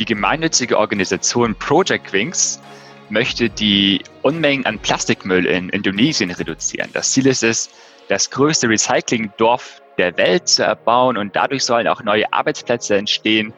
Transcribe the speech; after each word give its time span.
Die 0.00 0.04
gemeinnützige 0.04 0.76
Organisation 0.76 1.54
Project 1.54 2.12
Wings 2.12 2.60
möchte 3.10 3.48
die 3.48 4.02
Unmengen 4.22 4.66
an 4.66 4.80
Plastikmüll 4.80 5.46
in 5.46 5.68
Indonesien 5.68 6.32
reduzieren. 6.32 6.90
Das 6.92 7.12
Ziel 7.12 7.28
ist 7.28 7.44
es, 7.44 7.70
das 8.08 8.28
größte 8.28 8.68
Recyclingdorf 8.68 9.80
der 9.96 10.16
Welt 10.16 10.48
zu 10.48 10.64
erbauen 10.64 11.16
und 11.16 11.36
dadurch 11.36 11.62
sollen 11.62 11.86
auch 11.86 12.02
neue 12.02 12.32
Arbeitsplätze 12.32 12.96
entstehen, 12.96 13.52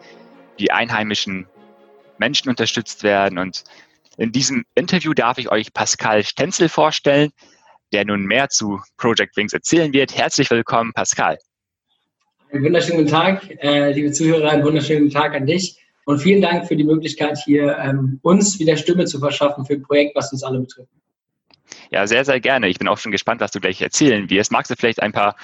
die 0.59 0.71
einheimischen 0.71 1.46
Menschen 2.19 2.51
unterstützt 2.51 3.03
werden. 3.03 3.39
Und 3.39 3.65
in 4.19 4.31
diesem 4.31 4.67
Interview 4.75 5.15
darf 5.15 5.39
ich 5.39 5.51
euch 5.51 5.73
Pascal 5.73 6.23
Stenzel 6.23 6.69
vorstellen, 6.69 7.31
der 7.95 8.05
nun 8.05 8.27
mehr 8.27 8.51
zu 8.51 8.79
Project 8.99 9.39
Wings 9.39 9.55
erzählen 9.55 9.91
wird. 9.95 10.15
Herzlich 10.15 10.51
willkommen, 10.51 10.93
Pascal. 10.93 11.39
Einen 12.53 12.63
wunderschönen 12.63 12.99
guten 12.99 13.11
Tag, 13.11 13.49
äh, 13.63 13.93
liebe 13.93 14.13
Zuhörer, 14.13 14.51
einen 14.51 14.65
wunderschönen 14.65 15.09
Tag 15.09 15.35
an 15.35 15.47
dich. 15.47 15.79
Und 16.07 16.20
vielen 16.20 16.41
Dank 16.41 16.69
für 16.69 16.77
die 16.77 16.84
Möglichkeit, 16.84 17.37
hier 17.45 17.77
ähm, 17.79 18.20
uns 18.23 18.61
wieder 18.61 18.77
Stimme 18.77 19.07
zu 19.07 19.19
verschaffen 19.19 19.67
für 19.67 19.75
ein 19.75 19.83
Projekt, 19.83 20.15
was 20.15 20.33
uns 20.33 20.45
alle 20.45 20.61
betrifft. 20.61 20.89
Ja, 21.91 22.07
sehr, 22.07 22.25
sehr 22.25 22.39
gerne. 22.39 22.69
Ich 22.69 22.79
bin 22.79 22.87
auch 22.87 22.99
schon 22.99 23.11
gespannt, 23.11 23.41
was 23.41 23.51
du 23.51 23.59
gleich 23.59 23.83
erzählen 23.83 24.30
wirst. 24.30 24.53
Magst 24.53 24.71
du 24.71 24.77
vielleicht 24.77 25.03
ein 25.03 25.11
paar 25.11 25.35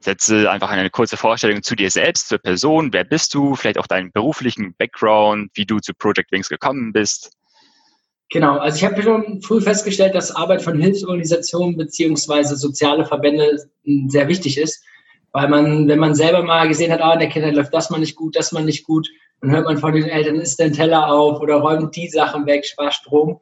Sätze, 0.00 0.50
einfach 0.50 0.70
eine 0.70 0.88
kurze 0.88 1.18
Vorstellung 1.18 1.62
zu 1.62 1.76
dir 1.76 1.90
selbst, 1.90 2.28
zur 2.28 2.38
Person? 2.38 2.90
Wer 2.94 3.04
bist 3.04 3.34
du? 3.34 3.54
Vielleicht 3.54 3.76
auch 3.76 3.86
deinen 3.86 4.10
beruflichen 4.10 4.74
Background, 4.78 5.50
wie 5.52 5.66
du 5.66 5.78
zu 5.78 5.92
Project 5.92 6.32
Wings 6.32 6.48
gekommen 6.48 6.94
bist? 6.94 7.32
Genau, 8.30 8.56
also 8.56 8.78
ich 8.78 8.84
habe 8.84 9.02
schon 9.02 9.42
früh 9.42 9.60
festgestellt, 9.60 10.14
dass 10.14 10.34
Arbeit 10.34 10.62
von 10.62 10.80
Hilfsorganisationen 10.80 11.76
beziehungsweise 11.76 12.56
soziale 12.56 13.04
Verbände 13.04 13.68
sehr 14.06 14.26
wichtig 14.28 14.56
ist, 14.56 14.82
weil 15.32 15.48
man, 15.48 15.86
wenn 15.86 15.98
man 15.98 16.14
selber 16.14 16.42
mal 16.42 16.66
gesehen 16.66 16.92
hat, 16.92 17.02
ah, 17.02 17.12
in 17.12 17.20
der 17.20 17.28
Kindheit 17.28 17.54
läuft 17.54 17.74
das 17.74 17.90
mal 17.90 18.00
nicht 18.00 18.16
gut, 18.16 18.36
das 18.36 18.52
mal 18.52 18.64
nicht 18.64 18.84
gut, 18.84 19.06
dann 19.40 19.50
hört 19.50 19.66
man 19.66 19.78
von 19.78 19.92
den 19.92 20.04
Eltern, 20.04 20.36
isst 20.36 20.58
den 20.58 20.72
Teller 20.72 21.12
auf 21.12 21.40
oder 21.40 21.56
räumt 21.56 21.94
die 21.94 22.08
Sachen 22.08 22.46
weg, 22.46 22.66
spart 22.66 22.94
Strom. 22.94 23.38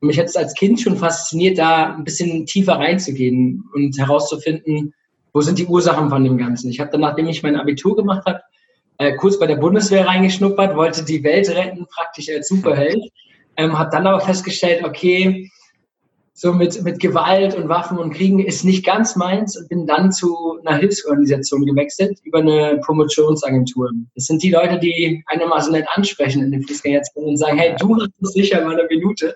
Und 0.00 0.08
mich 0.08 0.18
hat 0.18 0.26
es 0.26 0.36
als 0.36 0.54
Kind 0.54 0.80
schon 0.80 0.96
fasziniert, 0.96 1.58
da 1.58 1.94
ein 1.94 2.04
bisschen 2.04 2.46
tiefer 2.46 2.74
reinzugehen 2.74 3.64
und 3.74 3.96
herauszufinden, 3.98 4.92
wo 5.32 5.40
sind 5.40 5.58
die 5.58 5.66
Ursachen 5.66 6.10
von 6.10 6.24
dem 6.24 6.38
Ganzen. 6.38 6.70
Ich 6.70 6.80
habe 6.80 6.90
dann, 6.90 7.02
nachdem 7.02 7.28
ich 7.28 7.42
mein 7.42 7.56
Abitur 7.56 7.96
gemacht 7.96 8.24
habe, 8.26 8.40
äh, 8.98 9.14
kurz 9.14 9.38
bei 9.38 9.46
der 9.46 9.56
Bundeswehr 9.56 10.06
reingeschnuppert, 10.06 10.74
wollte 10.76 11.04
die 11.04 11.22
Welt 11.22 11.48
retten, 11.50 11.86
praktisch 11.86 12.28
als 12.30 12.48
Superheld. 12.48 13.02
Ähm, 13.56 13.78
habe 13.78 13.90
dann 13.90 14.06
aber 14.06 14.20
festgestellt, 14.20 14.84
okay, 14.84 15.50
so 16.38 16.52
mit, 16.52 16.82
mit 16.82 17.00
Gewalt 17.00 17.54
und 17.54 17.70
Waffen 17.70 17.96
und 17.96 18.12
Kriegen 18.12 18.40
ist 18.40 18.62
nicht 18.62 18.84
ganz 18.84 19.16
meins 19.16 19.56
und 19.56 19.70
bin 19.70 19.86
dann 19.86 20.12
zu 20.12 20.58
einer 20.64 20.76
Hilfsorganisation 20.76 21.64
gewechselt 21.64 22.18
über 22.24 22.40
eine 22.40 22.78
Promotionsagentur. 22.84 23.90
Das 24.14 24.26
sind 24.26 24.42
die 24.42 24.50
Leute, 24.50 24.78
die 24.78 25.24
einigermaßen 25.28 25.72
nicht 25.72 25.88
ansprechen 25.88 26.44
in 26.44 26.50
den 26.50 26.62
Fußgängerzonen 26.62 27.30
und 27.30 27.36
sagen, 27.38 27.56
hey, 27.56 27.74
du 27.78 27.96
hast 27.96 28.10
es 28.20 28.32
sicher 28.34 28.62
mal 28.62 28.78
eine 28.78 28.86
Minute. 28.86 29.34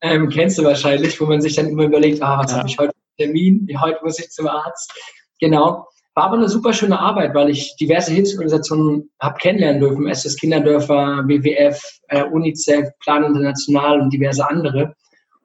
Ähm, 0.00 0.28
kennst 0.28 0.58
du 0.58 0.62
wahrscheinlich, 0.62 1.20
wo 1.20 1.26
man 1.26 1.40
sich 1.40 1.56
dann 1.56 1.70
immer 1.70 1.86
überlegt, 1.86 2.22
ah, 2.22 2.38
was 2.38 2.52
ja. 2.52 2.58
habe 2.58 2.68
ich 2.68 2.78
heute 2.78 2.92
für 2.92 3.24
Termin? 3.24 3.68
Heute 3.80 3.98
muss 4.04 4.20
ich 4.20 4.30
zum 4.30 4.46
Arzt. 4.46 4.92
Genau. 5.40 5.88
War 6.14 6.26
aber 6.26 6.36
eine 6.36 6.48
super 6.48 6.72
schöne 6.72 7.00
Arbeit, 7.00 7.34
weil 7.34 7.50
ich 7.50 7.74
diverse 7.80 8.12
Hilfsorganisationen 8.12 9.10
habe 9.20 9.38
kennenlernen 9.38 9.80
dürfen. 9.80 10.06
SS 10.06 10.36
Kinderdörfer, 10.36 11.24
WWF, 11.26 11.82
äh, 12.08 12.22
UNICEF, 12.22 12.90
Plan 13.00 13.24
International 13.24 14.00
und 14.00 14.12
diverse 14.12 14.48
andere. 14.48 14.94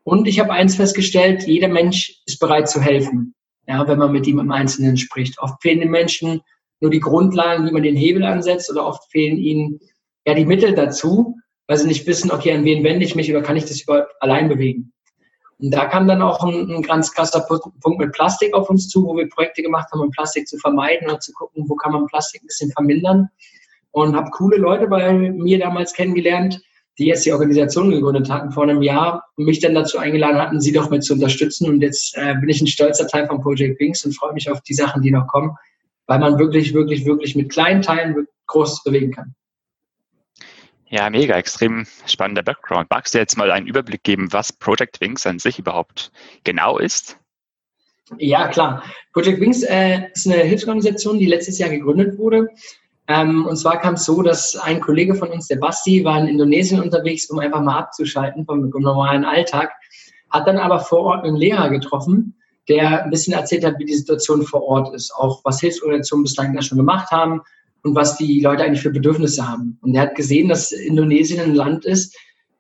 Und 0.04 0.28
ich 0.28 0.40
habe 0.40 0.52
eins 0.52 0.76
festgestellt, 0.76 1.44
jeder 1.44 1.70
Mensch 1.70 2.22
ist 2.26 2.40
bereit 2.40 2.70
zu 2.70 2.82
helfen, 2.82 3.34
ja, 3.68 3.88
wenn 3.88 4.00
man 4.00 4.12
mit 4.12 4.28
ihm 4.28 4.40
im 4.40 4.52
Einzelnen 4.52 4.98
spricht. 4.98 5.40
Oft 5.40 5.62
fehlen 5.62 5.80
den 5.80 5.92
Menschen 5.92 6.42
nur 6.82 6.92
die 6.92 7.00
Grundlagen, 7.00 7.66
wie 7.66 7.72
man 7.72 7.84
den 7.84 7.96
Hebel 7.96 8.24
ansetzt, 8.24 8.70
oder 8.70 8.86
oft 8.86 9.10
fehlen 9.10 9.38
ihnen 9.38 9.80
ja 10.26 10.34
die 10.34 10.46
Mittel 10.46 10.76
dazu, 10.76 11.38
weil 11.68 11.78
sie 11.78 11.88
nicht 11.88 12.06
wissen, 12.06 12.32
okay, 12.32 12.52
an 12.52 12.66
wen 12.66 12.84
wende 12.84 13.06
ich 13.06 13.16
mich 13.16 13.30
oder 13.30 13.42
kann 13.42 13.56
ich 13.56 13.66
das 13.66 13.82
überhaupt 13.82 14.12
allein 14.20 14.50
bewegen. 14.50 14.92
Und 15.60 15.72
da 15.74 15.86
kam 15.86 16.08
dann 16.08 16.22
auch 16.22 16.44
ein, 16.44 16.70
ein 16.70 16.82
ganz 16.82 17.14
krasser 17.14 17.46
Punkt 17.48 18.00
mit 18.00 18.12
Plastik 18.12 18.54
auf 18.54 18.70
uns 18.70 18.90
zu, 18.90 19.06
wo 19.06 19.16
wir 19.16 19.30
Projekte 19.30 19.62
gemacht 19.62 19.88
haben, 19.92 20.02
um 20.02 20.12
Plastik 20.12 20.46
zu 20.48 20.58
vermeiden 20.58 21.10
und 21.10 21.24
zu 21.24 21.32
gucken, 21.32 21.64
wo 21.70 21.76
kann 21.76 21.94
man 21.94 22.06
Plastik 22.08 22.44
ein 22.44 22.48
bisschen 22.48 22.72
vermindern. 22.72 23.30
Und 23.92 24.16
habe 24.16 24.30
coole 24.32 24.58
Leute 24.58 24.88
bei 24.88 25.14
mir 25.14 25.60
damals 25.60 25.94
kennengelernt, 25.94 26.62
die 26.98 27.06
jetzt 27.06 27.26
die 27.26 27.32
Organisation 27.32 27.90
gegründet 27.90 28.30
hatten 28.30 28.52
vor 28.52 28.64
einem 28.64 28.82
Jahr 28.82 29.24
und 29.36 29.46
mich 29.46 29.60
dann 29.60 29.74
dazu 29.74 29.98
eingeladen 29.98 30.38
hatten, 30.38 30.62
sie 30.62 30.72
doch 30.72 30.90
mit 30.90 31.04
zu 31.04 31.14
unterstützen. 31.14 31.68
Und 31.68 31.82
jetzt 31.82 32.16
äh, 32.18 32.36
bin 32.36 32.50
ich 32.50 32.62
ein 32.62 32.68
stolzer 32.68 33.08
Teil 33.08 33.28
von 33.28 33.42
Project 33.42 33.80
Wings 33.80 34.06
und 34.06 34.16
freue 34.16 34.34
mich 34.34 34.50
auf 34.50 34.62
die 34.62 34.74
Sachen, 34.74 35.02
die 35.02 35.12
noch 35.12 35.28
kommen, 35.28 35.56
weil 36.06 36.20
man 36.20 36.38
wirklich, 36.38 36.74
wirklich, 36.74 37.06
wirklich 37.06 37.36
mit 37.36 37.52
kleinen 37.52 37.82
Teilen 37.82 38.28
groß 38.48 38.84
bewegen 38.84 39.12
kann. 39.12 39.34
Ja, 40.90 41.10
mega, 41.10 41.36
extrem 41.36 41.88
spannender 42.06 42.44
Background. 42.44 42.88
Magst 42.92 43.16
du 43.16 43.18
jetzt 43.18 43.36
mal 43.36 43.50
einen 43.50 43.66
Überblick 43.66 44.04
geben, 44.04 44.32
was 44.32 44.54
Project 44.54 45.02
Wings 45.02 45.26
an 45.26 45.40
sich 45.40 45.58
überhaupt 45.58 46.12
genau 46.44 46.78
ist? 46.78 47.18
Ja, 48.20 48.48
klar. 48.50 48.84
Project 49.12 49.40
Wings 49.40 49.64
äh, 49.64 50.12
ist 50.14 50.28
eine 50.28 50.44
Hilfsorganisation, 50.44 51.18
die 51.18 51.26
letztes 51.26 51.58
Jahr 51.58 51.72
gegründet 51.72 52.20
wurde 52.20 52.50
ähm, 53.08 53.46
und 53.46 53.58
zwar 53.58 53.80
kam 53.80 53.96
es 53.96 54.06
so, 54.06 54.22
dass 54.22 54.56
ein 54.56 54.80
Kollege 54.80 55.16
von 55.16 55.30
uns, 55.30 55.48
der 55.48 55.58
Basti, 55.58 56.06
war 56.06 56.20
in 56.20 56.28
Indonesien 56.28 56.82
unterwegs, 56.82 57.30
um 57.30 57.40
einfach 57.40 57.62
mal 57.62 57.80
abzuschalten 57.80 58.46
vom, 58.46 58.72
vom 58.72 58.82
normalen 58.82 59.26
Alltag, 59.26 59.72
hat 60.30 60.48
dann 60.48 60.58
aber 60.58 60.80
vor 60.80 61.02
Ort 61.02 61.26
einen 61.26 61.36
Lehrer 61.36 61.70
getroffen, 61.70 62.36
der 62.70 63.04
ein 63.04 63.10
bisschen 63.10 63.34
erzählt 63.34 63.66
hat, 63.66 63.78
wie 63.78 63.86
die 63.86 63.94
Situation 63.94 64.44
vor 64.44 64.64
Ort 64.64 64.94
ist, 64.96 65.14
auch 65.16 65.42
was 65.44 65.60
Hilfsorganisationen 65.60 66.24
bislang 66.24 66.56
da 66.56 66.62
schon 66.62 66.78
gemacht 66.78 67.12
haben 67.12 67.42
und 67.84 67.94
was 67.94 68.18
die 68.18 68.40
Leute 68.40 68.64
eigentlich 68.64 68.82
für 68.82 68.90
Bedürfnisse 68.90 69.46
haben. 69.46 69.78
Und 69.82 69.96
er 69.96 70.04
hat 70.04 70.16
gesehen, 70.16 70.48
dass 70.48 70.72
Indonesien 70.72 71.42
ein 71.42 71.56
Land 71.56 71.84
ist, 71.84 72.16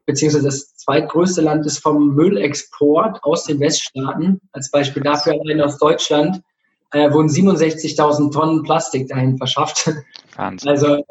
beziehungsweise 0.05 0.45
das 0.45 0.75
zweitgrößte 0.75 1.41
Land 1.41 1.65
ist 1.65 1.79
vom 1.79 2.13
Müllexport 2.15 3.23
aus 3.23 3.45
den 3.45 3.61
Weststaaten. 3.61 4.41
Als 4.51 4.69
Beispiel 4.69 5.01
dafür 5.01 5.33
allein 5.39 5.61
aus 5.61 5.77
Deutschland 5.77 6.41
äh, 6.93 7.11
wurden 7.11 7.27
67.000 7.27 8.31
Tonnen 8.31 8.63
Plastik 8.63 9.07
dahin 9.07 9.37
verschafft. 9.37 9.91
Wahnsinn. 10.35 10.69
Also 10.69 11.03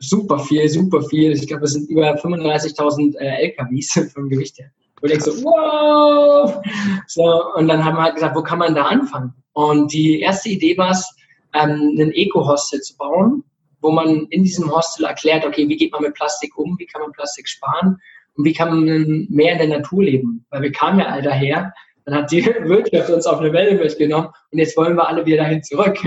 super 0.00 0.38
viel, 0.38 0.68
super 0.68 1.02
viel. 1.02 1.32
Ich 1.32 1.46
glaube, 1.46 1.64
es 1.64 1.72
sind 1.72 1.88
über 1.90 2.14
35.000 2.14 3.16
äh, 3.18 3.48
LKWs 3.48 4.12
vom 4.14 4.28
Gewicht 4.28 4.58
her. 4.58 4.70
Und 5.00 5.10
ich 5.10 5.22
so, 5.22 5.32
wow! 5.42 6.62
So, 7.08 7.54
und 7.56 7.68
dann 7.68 7.84
haben 7.84 7.96
wir 7.96 8.04
halt 8.04 8.14
gesagt, 8.14 8.36
wo 8.36 8.42
kann 8.42 8.58
man 8.58 8.74
da 8.74 8.84
anfangen? 8.84 9.34
Und 9.52 9.92
die 9.92 10.20
erste 10.20 10.48
Idee 10.48 10.78
war 10.78 10.90
es, 10.90 11.14
ähm, 11.52 11.96
ein 11.98 12.10
Eco-Hostel 12.12 12.80
zu 12.80 12.96
bauen, 12.96 13.44
wo 13.80 13.90
man 13.90 14.26
in 14.30 14.44
diesem 14.44 14.74
Hostel 14.74 15.04
erklärt, 15.04 15.44
okay, 15.44 15.68
wie 15.68 15.76
geht 15.76 15.92
man 15.92 16.02
mit 16.02 16.14
Plastik 16.14 16.56
um, 16.56 16.76
wie 16.78 16.86
kann 16.86 17.02
man 17.02 17.12
Plastik 17.12 17.48
sparen 17.48 17.98
und 18.36 18.44
wie 18.44 18.52
kann 18.52 18.68
man 18.68 19.26
mehr 19.28 19.52
in 19.52 19.58
der 19.58 19.78
Natur 19.78 20.04
leben? 20.04 20.46
Weil 20.50 20.62
wir 20.62 20.72
kamen 20.72 21.00
ja 21.00 21.06
all 21.06 21.22
daher 21.22 21.72
dann 22.04 22.14
hat 22.14 22.30
die 22.30 22.44
Wirtschaft 22.64 23.10
uns 23.10 23.26
auf 23.26 23.40
eine 23.40 23.52
Welle 23.52 23.74
mitgenommen 23.76 24.28
und 24.50 24.58
jetzt 24.58 24.76
wollen 24.76 24.96
wir 24.96 25.08
alle 25.08 25.24
wieder 25.24 25.38
dahin 25.38 25.62
zurück. 25.62 25.98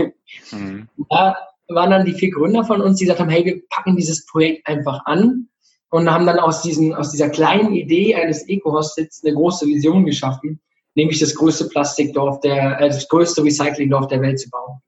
Mhm. 0.52 0.88
Da 1.09 1.35
waren 1.69 1.91
dann 1.91 2.06
die 2.06 2.13
vier 2.13 2.31
Gründer 2.31 2.63
von 2.63 2.81
uns, 2.81 2.97
die 2.97 3.06
gesagt 3.06 3.19
haben, 3.19 3.30
hey, 3.30 3.44
wir 3.44 3.62
packen 3.69 3.96
dieses 3.96 4.25
Projekt 4.25 4.68
einfach 4.68 5.06
an 5.06 5.50
und 5.90 6.09
haben 6.09 6.25
dann 6.25 6.40
aus, 6.40 6.62
diesen, 6.62 6.94
aus 6.94 7.12
dieser 7.12 7.30
kleinen 7.30 7.74
Idee 7.74 8.16
eines 8.16 8.47
Eco-Hostels 8.47 9.22
eine 9.24 9.35
große 9.35 9.66
Vision 9.66 10.06
geschaffen, 10.06 10.59
nämlich 10.96 11.19
das 11.19 11.35
größte 11.35 11.69
Plastikdorf 11.69 12.40
der, 12.41 12.79
äh, 12.79 12.88
das 12.88 13.08
größte 13.09 13.44
Recyclingdorf 13.44 14.08
der 14.08 14.22
Welt 14.22 14.40
zu 14.40 14.50
bauen. 14.50 14.81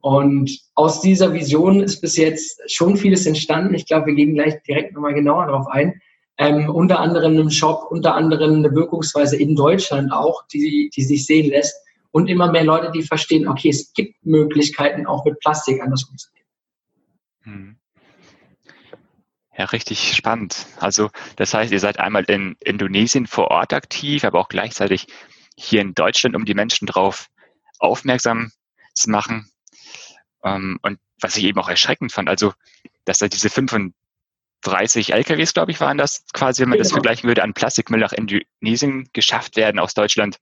Und 0.00 0.50
aus 0.74 1.00
dieser 1.00 1.32
Vision 1.32 1.82
ist 1.82 2.00
bis 2.02 2.16
jetzt 2.16 2.60
schon 2.70 2.96
vieles 2.96 3.24
entstanden. 3.24 3.74
Ich 3.74 3.86
glaube, 3.86 4.08
wir 4.08 4.14
gehen 4.14 4.34
gleich 4.34 4.62
direkt 4.64 4.92
nochmal 4.92 5.14
genauer 5.14 5.46
darauf 5.46 5.66
ein 5.68 6.00
ähm, 6.38 6.68
unter 6.68 7.00
anderem 7.00 7.38
im 7.38 7.50
Shop, 7.50 7.86
unter 7.90 8.14
anderem 8.14 8.56
eine 8.56 8.74
Wirkungsweise 8.74 9.36
in 9.36 9.54
Deutschland 9.54 10.12
auch, 10.12 10.46
die, 10.48 10.90
die 10.94 11.02
sich 11.02 11.26
sehen 11.26 11.50
lässt 11.50 11.76
und 12.10 12.28
immer 12.28 12.50
mehr 12.50 12.64
Leute, 12.64 12.90
die 12.92 13.02
verstehen, 13.02 13.48
okay, 13.48 13.68
es 13.70 13.92
gibt 13.92 14.24
Möglichkeiten, 14.24 15.06
auch 15.06 15.24
mit 15.24 15.38
Plastik 15.40 15.80
anders 15.80 16.04
umzugehen. 16.04 16.46
Hm. 17.42 17.76
Ja, 19.56 19.66
richtig 19.66 20.16
spannend. 20.16 20.66
Also 20.80 21.10
das 21.36 21.54
heißt, 21.54 21.72
ihr 21.72 21.78
seid 21.78 22.00
einmal 22.00 22.24
in 22.24 22.56
Indonesien 22.60 23.26
vor 23.26 23.52
Ort 23.52 23.72
aktiv, 23.72 24.24
aber 24.24 24.40
auch 24.40 24.48
gleichzeitig 24.48 25.06
hier 25.56 25.80
in 25.80 25.94
Deutschland, 25.94 26.34
um 26.34 26.44
die 26.44 26.54
Menschen 26.54 26.86
darauf 26.86 27.28
aufmerksam 27.78 28.50
zu 28.94 29.10
machen. 29.10 29.48
Ähm, 30.42 30.80
und 30.82 30.98
was 31.20 31.36
ich 31.36 31.44
eben 31.44 31.60
auch 31.60 31.68
erschreckend 31.68 32.10
fand, 32.10 32.28
also 32.28 32.52
dass 33.04 33.18
da 33.18 33.28
diese 33.28 33.50
35 33.50 33.94
30 34.64 35.12
LKWs, 35.12 35.54
glaube 35.54 35.70
ich, 35.70 35.80
waren 35.80 35.98
das 35.98 36.24
quasi, 36.32 36.62
wenn 36.62 36.70
man 36.70 36.78
genau. 36.78 36.84
das 36.84 36.92
vergleichen 36.92 37.28
würde, 37.28 37.42
an 37.42 37.54
Plastikmüll 37.54 38.00
nach 38.00 38.12
Indonesien 38.12 39.08
geschafft 39.12 39.56
werden 39.56 39.78
aus 39.78 39.94
Deutschland. 39.94 40.38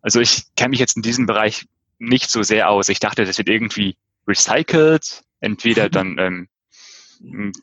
Also 0.00 0.20
ich 0.20 0.44
kenne 0.56 0.70
mich 0.70 0.78
jetzt 0.78 0.96
in 0.96 1.02
diesem 1.02 1.26
Bereich 1.26 1.66
nicht 1.98 2.30
so 2.30 2.42
sehr 2.42 2.70
aus. 2.70 2.88
Ich 2.88 3.00
dachte, 3.00 3.24
das 3.24 3.38
wird 3.38 3.48
irgendwie 3.48 3.96
recycelt, 4.26 5.22
entweder 5.40 5.88
dann 5.90 6.16
ähm, 6.18 6.48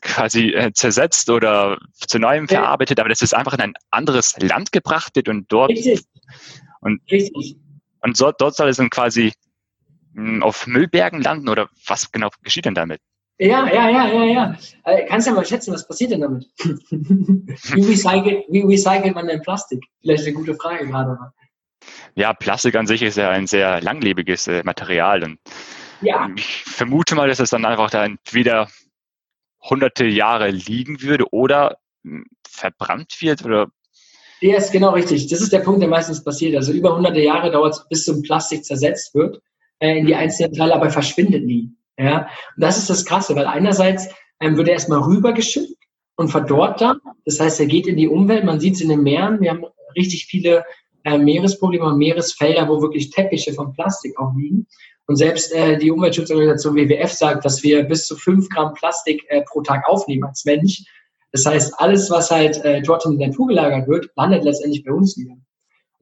quasi 0.02 0.50
äh, 0.50 0.72
zersetzt 0.72 1.30
oder 1.30 1.78
zu 1.94 2.18
neuem 2.18 2.48
verarbeitet, 2.48 3.00
aber 3.00 3.08
das 3.08 3.22
ist 3.22 3.34
einfach 3.34 3.54
in 3.54 3.60
ein 3.60 3.74
anderes 3.90 4.36
Land 4.38 4.72
gebracht 4.72 5.16
wird 5.16 5.28
und 5.28 5.50
dort 5.50 5.70
Richtig. 5.70 6.04
und, 6.80 7.00
Richtig. 7.10 7.56
und 8.02 8.16
so, 8.16 8.32
dort 8.32 8.54
soll 8.56 8.68
es 8.68 8.76
dann 8.76 8.90
quasi 8.90 9.32
mh, 10.12 10.28
hm, 10.28 10.42
auf 10.42 10.66
Müllbergen 10.66 11.22
landen 11.22 11.48
oder 11.48 11.70
was 11.86 12.12
genau 12.12 12.28
geschieht 12.42 12.66
denn 12.66 12.74
damit? 12.74 13.00
Ja, 13.38 13.66
ja, 13.66 13.90
ja, 13.90 14.08
ja, 14.08 14.24
ja. 14.24 14.56
Äh, 14.84 15.06
kannst 15.06 15.26
du 15.26 15.30
ja 15.30 15.36
mal 15.36 15.44
schätzen, 15.44 15.74
was 15.74 15.86
passiert 15.86 16.10
denn 16.10 16.22
damit? 16.22 16.48
wie, 16.58 17.84
recycelt, 17.84 18.44
wie 18.48 18.62
recycelt 18.62 19.14
man 19.14 19.26
denn 19.26 19.42
Plastik? 19.42 19.84
Vielleicht 20.00 20.24
eine 20.24 20.32
gute 20.32 20.54
Frage 20.54 20.86
gerade. 20.86 21.18
Ja, 22.14 22.32
Plastik 22.32 22.74
an 22.76 22.86
sich 22.86 23.02
ist 23.02 23.16
ja 23.16 23.28
ein 23.28 23.46
sehr 23.46 23.82
langlebiges 23.82 24.46
äh, 24.46 24.62
Material 24.64 25.22
und 25.22 25.38
ja. 26.00 26.28
ich 26.34 26.64
vermute 26.64 27.14
mal, 27.14 27.28
dass 27.28 27.38
es 27.38 27.50
dann 27.50 27.66
einfach 27.66 27.90
da 27.90 28.04
entweder 28.04 28.68
hunderte 29.60 30.06
Jahre 30.06 30.50
liegen 30.50 31.02
würde 31.02 31.30
oder 31.30 31.78
hm, 32.04 32.24
verbrannt 32.48 33.20
wird 33.20 33.44
oder 33.44 33.68
ja, 34.40 34.56
ist 34.58 34.70
genau 34.70 34.90
richtig. 34.90 35.28
Das 35.28 35.40
ist 35.40 35.52
der 35.52 35.60
Punkt, 35.60 35.80
der 35.80 35.88
meistens 35.88 36.22
passiert. 36.22 36.56
Also 36.56 36.72
über 36.72 36.94
hunderte 36.94 37.20
Jahre 37.20 37.50
dauert 37.50 37.74
es, 37.74 37.88
bis 37.88 38.04
so 38.04 38.12
ein 38.12 38.22
Plastik 38.22 38.64
zersetzt 38.64 39.14
wird 39.14 39.40
äh, 39.78 39.98
in 39.98 40.06
die 40.06 40.14
einzelnen 40.14 40.52
Teile, 40.52 40.74
aber 40.74 40.90
verschwindet 40.90 41.44
nie. 41.44 41.70
Ja, 41.98 42.28
und 42.56 42.62
das 42.62 42.78
ist 42.78 42.90
das 42.90 43.04
Krasse, 43.04 43.34
weil 43.36 43.46
einerseits 43.46 44.08
ähm, 44.40 44.56
wird 44.56 44.68
er 44.68 44.74
erstmal 44.74 45.00
rübergeschickt 45.00 45.76
und 46.16 46.28
verdorrt 46.28 46.80
dann. 46.80 47.00
Das 47.24 47.40
heißt, 47.40 47.60
er 47.60 47.66
geht 47.66 47.86
in 47.86 47.96
die 47.96 48.08
Umwelt. 48.08 48.44
Man 48.44 48.60
sieht 48.60 48.74
es 48.74 48.80
in 48.80 48.88
den 48.88 49.02
Meeren. 49.02 49.40
Wir 49.40 49.50
haben 49.50 49.64
richtig 49.96 50.26
viele 50.26 50.64
äh, 51.04 51.18
Meeresprobleme 51.18 51.84
und 51.84 51.98
Meeresfelder, 51.98 52.68
wo 52.68 52.82
wirklich 52.82 53.10
Teppiche 53.10 53.52
von 53.52 53.72
Plastik 53.72 54.18
auch 54.18 54.34
liegen. 54.36 54.66
Und 55.06 55.16
selbst 55.16 55.52
äh, 55.52 55.78
die 55.78 55.90
Umweltschutzorganisation 55.90 56.74
WWF 56.74 57.12
sagt, 57.12 57.44
dass 57.44 57.62
wir 57.62 57.84
bis 57.84 58.06
zu 58.06 58.16
fünf 58.16 58.48
Gramm 58.48 58.74
Plastik 58.74 59.24
äh, 59.28 59.42
pro 59.42 59.62
Tag 59.62 59.88
aufnehmen 59.88 60.24
als 60.24 60.44
Mensch. 60.44 60.82
Das 61.32 61.46
heißt, 61.46 61.74
alles, 61.78 62.10
was 62.10 62.30
halt 62.30 62.62
äh, 62.64 62.82
dort 62.82 63.04
in 63.04 63.18
der 63.18 63.28
Natur 63.28 63.46
gelagert 63.46 63.88
wird, 63.88 64.10
landet 64.16 64.44
letztendlich 64.44 64.84
bei 64.84 64.92
uns 64.92 65.16
wieder. 65.16 65.36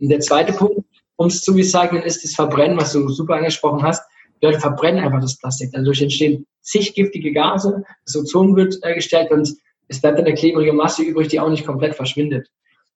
Und 0.01 0.09
der 0.09 0.21
zweite 0.21 0.53
Punkt, 0.53 0.81
um 1.17 1.27
es 1.27 1.43
zu 1.43 1.53
recyceln, 1.53 2.03
ist 2.03 2.25
das 2.25 2.35
Verbrennen, 2.35 2.79
was 2.79 2.93
du 2.93 3.09
super 3.09 3.35
angesprochen 3.35 3.83
hast. 3.83 4.03
Die 4.45 4.49
Leute 4.51 4.61
verbrennen 4.61 5.03
einfach 5.03 5.23
das 5.23 5.39
Plastik. 5.39 5.71
Dadurch 5.73 6.03
entstehen 6.03 6.47
zig 6.61 6.95
giftige 6.95 7.33
Gase, 7.33 7.83
das 8.05 8.15
Ozon 8.15 8.55
wird 8.57 8.77
äh, 8.83 8.95
gestellt 8.95 9.31
und 9.31 9.49
es 9.89 10.03
bleibt 10.03 10.19
eine 10.19 10.35
klebrige 10.35 10.75
Masse 10.75 11.03
übrig, 11.03 11.29
die 11.29 11.41
auch 11.41 11.49
nicht 11.49 11.65
komplett 11.65 11.95
verschwindet. 11.95 12.49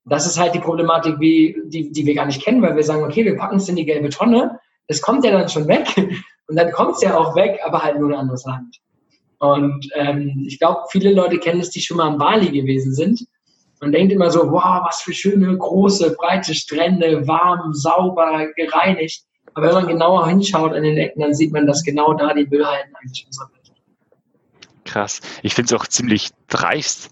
Das 0.04 0.26
ist 0.26 0.38
halt 0.38 0.54
die 0.54 0.60
Problematik, 0.60 1.18
wie, 1.20 1.56
die, 1.64 1.90
die 1.90 2.04
wir 2.04 2.14
gar 2.14 2.26
nicht 2.26 2.42
kennen, 2.42 2.60
weil 2.60 2.76
wir 2.76 2.82
sagen, 2.82 3.02
okay, 3.02 3.24
wir 3.24 3.36
packen 3.36 3.56
es 3.56 3.68
in 3.68 3.76
die 3.76 3.86
gelbe 3.86 4.10
Tonne, 4.10 4.58
es 4.88 5.00
kommt 5.00 5.24
ja 5.24 5.30
dann 5.30 5.48
schon 5.48 5.66
weg 5.68 5.86
und 6.48 6.56
dann 6.56 6.70
kommt 6.70 6.96
es 6.96 7.02
ja 7.02 7.16
auch 7.16 7.34
weg, 7.34 7.58
aber 7.64 7.82
halt 7.82 7.98
nur 7.98 8.10
ein 8.10 8.18
anderes 8.18 8.44
Land. 8.44 8.76
Und 9.38 9.88
ähm, 9.94 10.44
ich 10.46 10.58
glaube, 10.58 10.80
viele 10.90 11.14
Leute 11.14 11.38
kennen 11.38 11.60
es, 11.60 11.70
die 11.70 11.80
schon 11.80 11.96
mal 11.96 12.08
am 12.08 12.18
Bali 12.18 12.50
gewesen 12.50 12.92
sind 12.92 13.26
man 13.80 13.92
denkt 13.92 14.12
immer 14.12 14.30
so, 14.30 14.50
wow, 14.50 14.82
was 14.86 15.02
für 15.02 15.12
schöne, 15.12 15.56
große, 15.56 16.16
breite 16.16 16.54
Strände, 16.54 17.26
warm, 17.26 17.72
sauber, 17.74 18.48
gereinigt. 18.56 19.22
Aber 19.54 19.66
wenn 19.66 19.74
man 19.74 19.86
genauer 19.86 20.28
hinschaut 20.28 20.72
an 20.74 20.82
den 20.82 20.96
Ecken, 20.96 21.20
dann 21.20 21.34
sieht 21.34 21.52
man, 21.52 21.66
dass 21.66 21.82
genau 21.82 22.14
da 22.14 22.34
die 22.34 22.46
Müllhalden 22.46 22.94
eigentlich 22.96 23.24
versammelt 23.24 23.58
Krass. 24.84 25.20
Ich 25.42 25.54
finde 25.54 25.74
es 25.74 25.80
auch 25.80 25.86
ziemlich 25.86 26.30
dreist, 26.48 27.10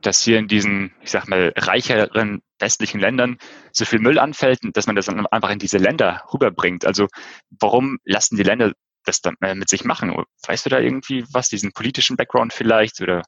dass 0.00 0.22
hier 0.22 0.38
in 0.38 0.48
diesen, 0.48 0.94
ich 1.02 1.10
sag 1.10 1.28
mal, 1.28 1.52
reicheren 1.56 2.40
westlichen 2.58 3.00
Ländern 3.00 3.36
so 3.70 3.84
viel 3.84 3.98
Müll 3.98 4.18
anfällt, 4.18 4.60
dass 4.72 4.86
man 4.86 4.96
das 4.96 5.06
dann 5.06 5.26
einfach 5.26 5.50
in 5.50 5.58
diese 5.58 5.76
Länder 5.76 6.22
rüberbringt. 6.32 6.86
Also 6.86 7.06
warum 7.60 7.98
lassen 8.04 8.36
die 8.36 8.44
Länder 8.44 8.72
das 9.04 9.20
dann 9.20 9.36
äh, 9.42 9.54
mit 9.54 9.68
sich 9.68 9.84
machen? 9.84 10.24
Weißt 10.46 10.64
du 10.64 10.70
da 10.70 10.78
irgendwie 10.78 11.24
was, 11.30 11.50
diesen 11.50 11.72
politischen 11.72 12.16
Background 12.16 12.54
vielleicht? 12.54 13.00
Oder 13.02 13.22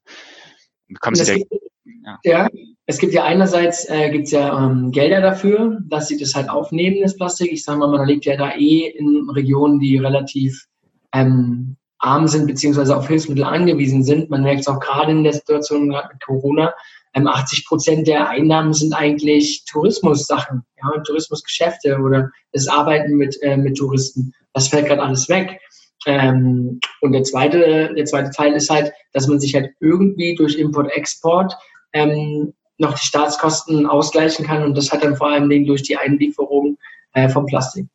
bekommen 0.89 1.17
sie 1.17 1.45
da 1.51 1.57
ja. 1.85 2.19
ja. 2.25 2.49
es 2.87 2.99
gibt 2.99 3.13
ja 3.13 3.25
einerseits 3.25 3.89
äh, 3.89 4.11
gibt's 4.11 4.31
ja 4.31 4.67
ähm, 4.67 4.91
Gelder 4.91 5.21
dafür, 5.21 5.79
dass 5.89 6.09
sie 6.09 6.19
das 6.19 6.35
halt 6.35 6.49
aufnehmen, 6.49 7.03
das 7.03 7.17
Plastik. 7.17 7.53
Ich 7.53 7.65
sage 7.65 7.79
mal, 7.79 7.89
man 7.89 8.07
lebt 8.07 8.25
ja 8.25 8.37
da 8.37 8.55
eh 8.55 8.89
in 8.89 9.29
Regionen, 9.31 9.79
die 9.79 9.97
relativ 9.97 10.67
ähm, 11.13 11.77
arm 11.99 12.27
sind, 12.27 12.47
beziehungsweise 12.47 12.97
auf 12.97 13.09
Hilfsmittel 13.09 13.45
angewiesen 13.45 14.03
sind. 14.03 14.31
Man 14.31 14.43
merkt 14.43 14.61
es 14.61 14.69
auch 14.69 14.81
gerade 14.81 15.13
in 15.13 15.25
der 15.25 15.35
Situation 15.35 15.89
mit 15.89 15.99
Corona. 16.25 16.75
Ähm, 17.15 17.27
80 17.27 17.67
Prozent 17.67 18.07
der 18.07 18.29
Einnahmen 18.29 18.73
sind 18.73 18.95
eigentlich 18.95 19.65
Tourismussachen, 19.65 20.63
ja, 20.81 21.01
Tourismusgeschäfte 21.03 21.99
oder 21.99 22.31
das 22.53 22.69
Arbeiten 22.69 23.17
mit, 23.17 23.37
äh, 23.43 23.57
mit 23.57 23.77
Touristen. 23.77 24.33
Das 24.53 24.69
fällt 24.69 24.87
gerade 24.87 25.03
alles 25.03 25.29
weg. 25.29 25.61
Ähm, 26.07 26.81
und 27.03 27.13
der 27.13 27.25
zweite, 27.25 27.93
der 27.95 28.05
zweite 28.07 28.31
Teil 28.31 28.55
ist 28.55 28.71
halt, 28.71 28.93
dass 29.13 29.27
man 29.27 29.39
sich 29.39 29.55
halt 29.55 29.71
irgendwie 29.81 30.35
durch 30.35 30.57
Import-Export 30.57 31.55
ähm, 31.93 32.55
noch 32.79 32.99
die 32.99 33.07
Staatskosten 33.07 33.87
ausgleichen 33.87 34.47
kann 34.47 34.63
und 34.63 34.77
das 34.77 34.91
hat 34.91 35.05
dann 35.05 35.17
vor 35.17 35.29
allem 35.29 35.49
durch 35.67 35.83
die 35.83 35.97
Einlieferung 35.97 36.79
äh, 37.13 37.29
vom 37.29 37.47
Plastik. 37.47 37.87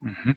Mhm. 0.00 0.36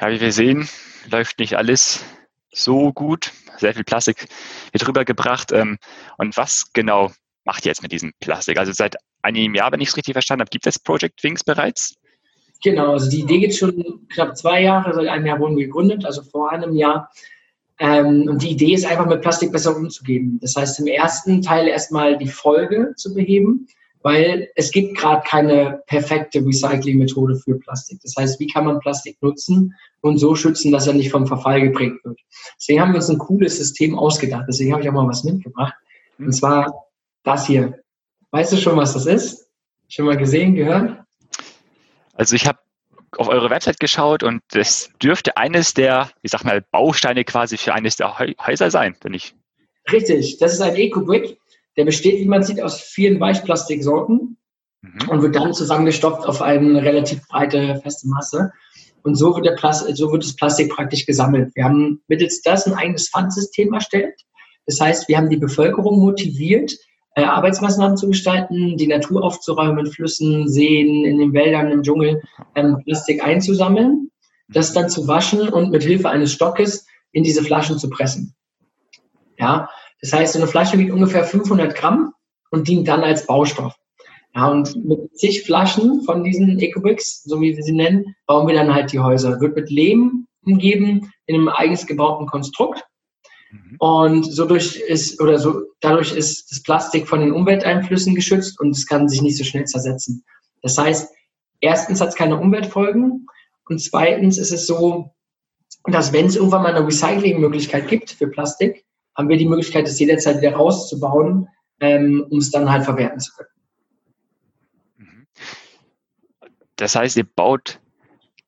Ja, 0.00 0.10
wie 0.10 0.20
wir 0.20 0.32
sehen, 0.32 0.68
läuft 1.10 1.38
nicht 1.40 1.56
alles 1.56 2.04
so 2.52 2.92
gut. 2.92 3.32
Sehr 3.58 3.74
viel 3.74 3.84
Plastik 3.84 4.28
wird 4.72 4.86
rübergebracht. 4.86 5.52
Ähm, 5.52 5.78
und 6.16 6.36
was 6.36 6.72
genau 6.72 7.10
macht 7.44 7.64
ihr 7.64 7.70
jetzt 7.70 7.82
mit 7.82 7.92
diesem 7.92 8.12
Plastik? 8.20 8.58
Also 8.58 8.72
seit 8.72 8.96
einem 9.22 9.54
Jahr, 9.54 9.72
wenn 9.72 9.80
ich 9.80 9.88
es 9.88 9.96
richtig 9.96 10.14
verstanden 10.14 10.42
habe, 10.42 10.50
gibt 10.50 10.66
es 10.66 10.78
Project 10.78 11.22
Wings 11.22 11.44
bereits? 11.44 11.96
Genau, 12.62 12.92
also 12.92 13.10
die 13.10 13.20
Idee 13.20 13.40
geht 13.40 13.56
schon 13.56 14.06
knapp 14.12 14.36
zwei 14.36 14.62
Jahre, 14.62 14.92
seit 14.94 15.08
einem 15.08 15.26
Jahr 15.26 15.38
wurden 15.40 15.56
wir 15.56 15.66
gegründet, 15.66 16.04
also 16.04 16.22
vor 16.22 16.52
einem 16.52 16.74
Jahr. 16.76 17.10
Ähm, 17.80 18.28
und 18.28 18.42
die 18.42 18.50
Idee 18.50 18.74
ist 18.74 18.84
einfach 18.84 19.06
mit 19.06 19.22
Plastik 19.22 19.52
besser 19.52 19.74
umzugehen. 19.74 20.38
Das 20.42 20.54
heißt, 20.54 20.78
im 20.80 20.86
ersten 20.86 21.40
Teil 21.40 21.66
erstmal 21.66 22.18
die 22.18 22.28
Folge 22.28 22.92
zu 22.96 23.14
beheben, 23.14 23.66
weil 24.02 24.48
es 24.54 24.70
gibt 24.70 24.98
gerade 24.98 25.22
keine 25.26 25.82
perfekte 25.86 26.44
Recycling-Methode 26.44 27.36
für 27.36 27.58
Plastik. 27.58 27.98
Das 28.02 28.14
heißt, 28.18 28.38
wie 28.38 28.48
kann 28.48 28.66
man 28.66 28.80
Plastik 28.80 29.16
nutzen 29.22 29.74
und 30.02 30.18
so 30.18 30.34
schützen, 30.34 30.72
dass 30.72 30.86
er 30.86 30.92
nicht 30.92 31.10
vom 31.10 31.26
Verfall 31.26 31.62
geprägt 31.62 32.04
wird. 32.04 32.20
Deswegen 32.58 32.82
haben 32.82 32.92
wir 32.92 32.96
uns 32.96 33.08
ein 33.08 33.18
cooles 33.18 33.56
System 33.56 33.98
ausgedacht. 33.98 34.44
Deswegen 34.46 34.72
habe 34.72 34.82
ich 34.82 34.88
auch 34.88 34.94
mal 34.94 35.08
was 35.08 35.24
mitgebracht. 35.24 35.74
Und 36.18 36.32
zwar 36.32 36.84
das 37.24 37.46
hier. 37.46 37.80
Weißt 38.30 38.52
du 38.52 38.58
schon, 38.58 38.76
was 38.76 38.92
das 38.92 39.06
ist? 39.06 39.48
Schon 39.88 40.04
mal 40.04 40.18
gesehen, 40.18 40.54
gehört? 40.54 40.98
Also 42.14 42.36
ich 42.36 42.46
habe 42.46 42.58
auf 43.16 43.28
eure 43.28 43.50
Website 43.50 43.80
geschaut 43.80 44.22
und 44.22 44.42
das 44.50 44.90
dürfte 45.02 45.36
eines 45.36 45.74
der, 45.74 46.10
ich 46.22 46.30
sag 46.30 46.44
mal, 46.44 46.62
Bausteine 46.70 47.24
quasi 47.24 47.56
für 47.56 47.74
eines 47.74 47.96
der 47.96 48.18
Häuser 48.18 48.70
sein, 48.70 48.96
wenn 49.02 49.14
ich. 49.14 49.34
Richtig, 49.90 50.38
das 50.38 50.54
ist 50.54 50.60
ein 50.60 50.76
Eco-Brick. 50.76 51.38
Der 51.76 51.84
besteht, 51.84 52.20
wie 52.20 52.26
man 52.26 52.42
sieht, 52.42 52.60
aus 52.60 52.80
vielen 52.80 53.20
Weichplastiksorten 53.20 54.36
mhm. 54.82 55.08
und 55.08 55.22
wird 55.22 55.36
dann 55.36 55.54
zusammengestopft 55.54 56.26
auf 56.26 56.42
eine 56.42 56.82
relativ 56.82 57.26
breite, 57.28 57.80
feste 57.82 58.08
Masse. 58.08 58.52
Und 59.02 59.14
so 59.14 59.34
wird, 59.34 59.46
der 59.46 59.52
Plastik, 59.52 59.96
so 59.96 60.12
wird 60.12 60.24
das 60.24 60.36
Plastik 60.36 60.70
praktisch 60.70 61.06
gesammelt. 61.06 61.50
Wir 61.54 61.64
haben 61.64 62.02
mittels 62.08 62.42
das 62.42 62.66
ein 62.66 62.74
eigenes 62.74 63.08
Pfandsystem 63.08 63.72
erstellt. 63.72 64.20
Das 64.66 64.80
heißt, 64.80 65.08
wir 65.08 65.16
haben 65.16 65.30
die 65.30 65.38
Bevölkerung 65.38 66.00
motiviert, 66.00 66.72
äh, 67.14 67.24
Arbeitsmaßnahmen 67.24 67.96
zu 67.96 68.08
gestalten, 68.08 68.76
die 68.76 68.86
Natur 68.86 69.24
aufzuräumen, 69.24 69.86
in 69.86 69.92
Flüssen, 69.92 70.48
Seen, 70.48 71.04
in 71.04 71.18
den 71.18 71.32
Wäldern, 71.32 71.70
im 71.70 71.82
Dschungel, 71.82 72.22
ähm, 72.54 72.78
Plastik 72.84 73.24
einzusammeln, 73.24 74.10
das 74.48 74.72
dann 74.72 74.88
zu 74.88 75.08
waschen 75.08 75.48
und 75.48 75.70
mit 75.70 75.82
Hilfe 75.82 76.08
eines 76.08 76.32
Stockes 76.32 76.86
in 77.12 77.24
diese 77.24 77.42
Flaschen 77.42 77.78
zu 77.78 77.90
pressen. 77.90 78.34
Ja, 79.38 79.68
das 80.00 80.12
heißt, 80.12 80.34
so 80.34 80.38
eine 80.38 80.48
Flasche 80.48 80.78
wiegt 80.78 80.92
ungefähr 80.92 81.24
500 81.24 81.74
Gramm 81.74 82.12
und 82.50 82.68
dient 82.68 82.88
dann 82.88 83.02
als 83.02 83.26
Baustoff. 83.26 83.74
Ja, 84.34 84.48
und 84.48 84.76
mit 84.84 85.16
zig 85.16 85.42
Flaschen 85.42 86.02
von 86.02 86.22
diesen 86.22 86.58
Ecobricks, 86.60 87.24
so 87.24 87.40
wie 87.40 87.56
wir 87.56 87.62
sie 87.64 87.72
nennen, 87.72 88.14
bauen 88.26 88.46
wir 88.46 88.54
dann 88.54 88.72
halt 88.72 88.92
die 88.92 89.00
Häuser. 89.00 89.40
Wird 89.40 89.56
mit 89.56 89.70
Lehm 89.70 90.26
umgeben 90.44 91.10
in 91.26 91.34
einem 91.34 91.48
eigens 91.48 91.86
gebauten 91.86 92.26
Konstrukt. 92.26 92.84
Mhm. 93.50 93.76
Und 93.78 94.24
so 94.24 94.44
durch 94.44 94.76
ist, 94.76 95.20
oder 95.20 95.38
so, 95.38 95.62
dadurch 95.80 96.14
ist 96.14 96.50
das 96.50 96.62
Plastik 96.62 97.08
von 97.08 97.20
den 97.20 97.32
Umwelteinflüssen 97.32 98.14
geschützt 98.14 98.60
und 98.60 98.70
es 98.70 98.86
kann 98.86 99.08
sich 99.08 99.22
nicht 99.22 99.36
so 99.36 99.44
schnell 99.44 99.64
zersetzen. 99.64 100.24
Das 100.62 100.78
heißt, 100.78 101.12
erstens 101.60 102.00
hat 102.00 102.10
es 102.10 102.14
keine 102.14 102.38
Umweltfolgen 102.38 103.26
und 103.68 103.80
zweitens 103.80 104.38
ist 104.38 104.52
es 104.52 104.66
so, 104.66 105.14
dass 105.84 106.12
wenn 106.12 106.26
es 106.26 106.36
irgendwann 106.36 106.62
mal 106.62 106.74
eine 106.74 106.86
Recyclingmöglichkeit 106.86 107.88
gibt 107.88 108.10
für 108.10 108.28
Plastik, 108.28 108.84
haben 109.16 109.28
wir 109.28 109.36
die 109.36 109.48
Möglichkeit, 109.48 109.86
das 109.86 109.98
jederzeit 109.98 110.40
wieder 110.40 110.54
rauszubauen, 110.54 111.48
ähm, 111.80 112.26
um 112.30 112.38
es 112.38 112.50
dann 112.50 112.70
halt 112.70 112.84
verwerten 112.84 113.20
zu 113.20 113.32
können. 113.34 113.48
Mhm. 114.98 115.26
Das 116.76 116.94
heißt, 116.94 117.16
ihr 117.16 117.24
baut 117.24 117.80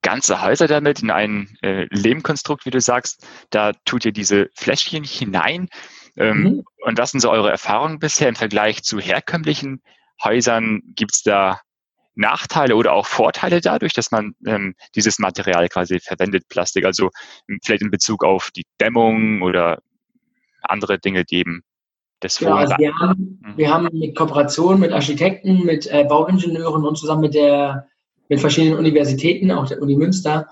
ganze 0.03 0.43
Häuser 0.43 0.67
damit 0.67 1.03
in 1.03 1.11
ein 1.11 1.57
äh, 1.63 1.87
Lehmkonstrukt, 1.91 2.67
wie 2.67 2.71
du 2.71 2.81
sagst. 2.81 3.27
Da 3.51 3.73
tut 3.85 4.05
ihr 4.05 4.13
diese 4.13 4.51
Fläschchen 4.55 5.05
hinein. 5.05 5.69
Ähm, 6.17 6.43
mhm. 6.43 6.65
Und 6.85 6.99
was 6.99 7.13
sind 7.13 7.21
so 7.21 7.31
eure 7.31 7.51
Erfahrungen 7.51 7.99
bisher 7.99 8.29
im 8.29 8.35
Vergleich 8.35 8.83
zu 8.83 8.99
herkömmlichen 8.99 9.81
Häusern? 10.23 10.83
Gibt 10.95 11.15
es 11.15 11.23
da 11.23 11.61
Nachteile 12.15 12.77
oder 12.77 12.93
auch 12.93 13.07
Vorteile 13.07 13.61
dadurch, 13.61 13.95
dass 13.95 14.11
man 14.11 14.35
ähm, 14.45 14.75
dieses 14.95 15.19
Material 15.19 15.69
quasi 15.69 16.01
verwendet, 16.01 16.49
Plastik? 16.49 16.85
Also 16.85 17.11
vielleicht 17.63 17.83
in 17.83 17.91
Bezug 17.91 18.25
auf 18.25 18.51
die 18.51 18.67
Dämmung 18.81 19.41
oder 19.41 19.79
andere 20.63 20.99
Dinge, 20.99 21.25
die 21.25 21.37
eben 21.37 21.63
das 22.21 22.39
ja, 22.39 22.55
also 22.55 22.77
wir, 22.79 22.95
haben, 22.95 23.41
mhm. 23.43 23.57
wir 23.57 23.75
haben 23.75 23.89
mit 23.93 24.17
Kooperation 24.17 24.79
mit 24.79 24.93
Architekten, 24.93 25.65
mit 25.65 25.89
äh, 25.89 26.05
Bauingenieuren 26.05 26.85
und 26.85 26.97
zusammen 26.97 27.23
mit 27.23 27.35
der 27.35 27.89
mit 28.33 28.41
verschiedenen 28.41 28.79
Universitäten, 28.79 29.51
auch 29.51 29.69
der 29.69 29.83
Uni 29.83 29.95
Münster, 29.95 30.49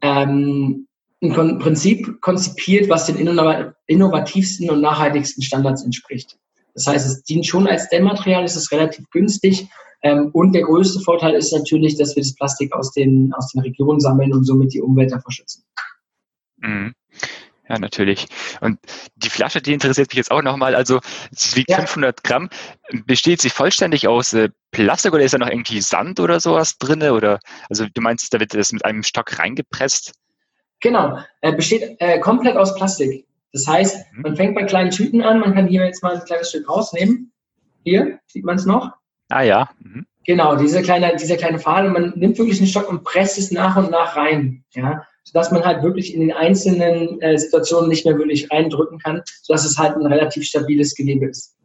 ähm, 0.00 0.86
ein 1.20 1.58
Prinzip 1.58 2.20
konzipiert, 2.20 2.88
was 2.88 3.06
den 3.06 3.16
innovativsten 3.16 4.70
und 4.70 4.80
nachhaltigsten 4.80 5.42
Standards 5.42 5.82
entspricht. 5.82 6.38
Das 6.74 6.86
heißt, 6.86 7.04
es 7.04 7.24
dient 7.24 7.44
schon 7.44 7.66
als 7.66 7.88
Dämmmaterial, 7.88 8.44
es 8.44 8.54
ist 8.54 8.70
relativ 8.70 9.10
günstig. 9.10 9.66
Ähm, 10.02 10.30
und 10.34 10.52
der 10.52 10.62
größte 10.62 11.00
Vorteil 11.00 11.34
ist 11.34 11.52
natürlich, 11.52 11.96
dass 11.96 12.14
wir 12.14 12.22
das 12.22 12.36
Plastik 12.36 12.72
aus 12.72 12.92
den, 12.92 13.32
aus 13.34 13.50
den 13.50 13.62
Regionen 13.62 13.98
sammeln 13.98 14.32
und 14.32 14.44
somit 14.44 14.72
die 14.72 14.80
Umwelt 14.80 15.10
davor 15.10 15.32
schützen. 15.32 15.64
Mhm. 16.58 16.94
Ja, 17.68 17.78
natürlich. 17.78 18.28
Und 18.60 18.78
die 19.16 19.30
Flasche, 19.30 19.60
die 19.60 19.72
interessiert 19.72 20.08
mich 20.10 20.18
jetzt 20.18 20.30
auch 20.30 20.42
nochmal. 20.42 20.74
Also, 20.76 21.00
sie 21.32 21.56
wiegt 21.56 21.70
ja. 21.70 21.78
500 21.78 22.22
Gramm. 22.22 22.48
Besteht 23.06 23.40
sie 23.40 23.50
vollständig 23.50 24.06
aus 24.06 24.32
äh, 24.34 24.50
Plastik 24.70 25.12
oder 25.12 25.24
ist 25.24 25.34
da 25.34 25.38
noch 25.38 25.48
irgendwie 25.48 25.80
Sand 25.80 26.20
oder 26.20 26.38
sowas 26.38 26.78
drin? 26.78 27.02
Oder, 27.02 27.40
also, 27.68 27.86
du 27.92 28.00
meinst, 28.00 28.32
da 28.32 28.38
wird 28.38 28.54
das 28.54 28.72
mit 28.72 28.84
einem 28.84 29.02
Stock 29.02 29.38
reingepresst? 29.38 30.12
Genau. 30.80 31.18
Er 31.40 31.52
besteht 31.52 31.96
äh, 32.00 32.20
komplett 32.20 32.56
aus 32.56 32.74
Plastik. 32.76 33.26
Das 33.52 33.66
heißt, 33.66 33.96
mhm. 34.12 34.22
man 34.22 34.36
fängt 34.36 34.54
bei 34.54 34.62
kleinen 34.62 34.90
Tüten 34.90 35.22
an. 35.22 35.40
Man 35.40 35.54
kann 35.54 35.66
hier 35.66 35.84
jetzt 35.84 36.02
mal 36.02 36.14
ein 36.14 36.24
kleines 36.24 36.50
Stück 36.50 36.68
rausnehmen. 36.68 37.32
Hier, 37.82 38.20
sieht 38.26 38.44
man 38.44 38.56
es 38.56 38.66
noch? 38.66 38.92
Ah, 39.28 39.42
ja. 39.42 39.70
Mhm. 39.80 40.06
Genau, 40.24 40.54
dieser 40.54 40.82
kleine, 40.82 41.16
dieser 41.16 41.36
kleine. 41.36 41.56
Und 41.56 41.92
man 41.92 42.12
nimmt 42.16 42.38
wirklich 42.38 42.58
einen 42.58 42.68
Stock 42.68 42.88
und 42.88 43.02
presst 43.02 43.38
es 43.38 43.50
nach 43.50 43.76
und 43.76 43.90
nach 43.90 44.16
rein. 44.16 44.64
Ja 44.72 45.04
sodass 45.26 45.50
man 45.50 45.64
halt 45.64 45.82
wirklich 45.82 46.14
in 46.14 46.20
den 46.20 46.32
einzelnen 46.32 47.20
äh, 47.20 47.36
Situationen 47.36 47.88
nicht 47.88 48.06
mehr 48.06 48.16
wirklich 48.16 48.50
reindrücken 48.50 48.98
kann, 48.98 49.22
sodass 49.42 49.64
es 49.64 49.76
halt 49.76 49.96
ein 49.96 50.06
relativ 50.06 50.44
stabiles 50.44 50.94
Gewebe 50.94 51.26
ist. 51.26 51.56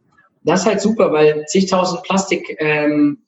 Das 0.44 0.60
ist 0.60 0.66
halt 0.66 0.80
super, 0.80 1.12
weil 1.12 1.44
zigtausend 1.46 2.02
Plastik 2.02 2.56
ähm, 2.58 3.22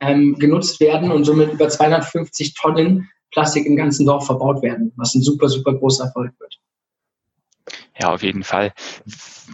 ähm, 0.00 0.34
genutzt 0.38 0.80
werden 0.80 1.10
und 1.10 1.24
somit 1.24 1.52
über 1.52 1.68
250 1.68 2.54
Tonnen 2.54 3.08
Plastik 3.32 3.66
im 3.66 3.76
ganzen 3.76 4.06
Dorf 4.06 4.26
verbaut 4.26 4.62
werden, 4.62 4.92
was 4.96 5.14
ein 5.14 5.22
super, 5.22 5.48
super 5.48 5.74
großer 5.74 6.04
Erfolg 6.04 6.32
wird. 6.38 6.58
Ja, 7.98 8.12
auf 8.12 8.22
jeden 8.22 8.44
Fall. 8.44 8.72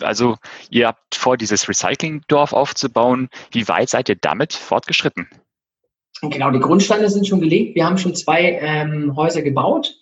Also 0.01 0.37
ihr 0.71 0.89
habt 0.89 1.15
vor, 1.15 1.37
dieses 1.37 1.69
Recycling-Dorf 1.69 2.53
aufzubauen. 2.53 3.29
Wie 3.53 3.69
weit 3.69 3.89
seid 3.89 4.09
ihr 4.09 4.17
damit 4.17 4.53
fortgeschritten? 4.53 5.29
Genau, 6.23 6.51
die 6.53 6.61
Grundsteine 6.61 7.09
sind 7.11 7.27
schon 7.27 7.41
gelegt. 7.41 7.75
Wir 7.75 7.85
haben 7.85 7.99
schon 7.99 8.15
zwei 8.15 8.59
ähm, 8.61 9.15
Häuser 9.17 9.43
gebaut. 9.43 9.97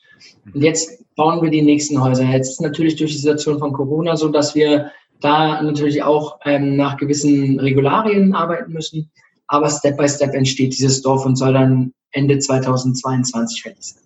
Und 0.54 0.62
jetzt 0.62 1.02
bauen 1.16 1.42
wir 1.42 1.50
die 1.50 1.62
nächsten 1.62 2.00
Häuser. 2.02 2.24
Jetzt 2.24 2.50
ist 2.50 2.60
natürlich 2.60 2.96
durch 2.96 3.12
die 3.12 3.18
Situation 3.18 3.58
von 3.58 3.72
Corona 3.72 4.16
so, 4.16 4.28
dass 4.28 4.54
wir 4.54 4.92
da 5.20 5.62
natürlich 5.62 6.02
auch 6.02 6.38
ähm, 6.44 6.76
nach 6.76 6.98
gewissen 6.98 7.58
Regularien 7.58 8.34
arbeiten 8.34 8.72
müssen. 8.72 9.10
Aber 9.46 9.68
Step 9.70 9.96
by 9.96 10.08
Step 10.08 10.34
entsteht 10.34 10.74
dieses 10.74 11.00
Dorf 11.02 11.24
und 11.24 11.36
soll 11.36 11.54
dann 11.54 11.92
Ende 12.12 12.38
2022 12.38 13.62
fertig 13.62 13.82
sein. 13.82 14.02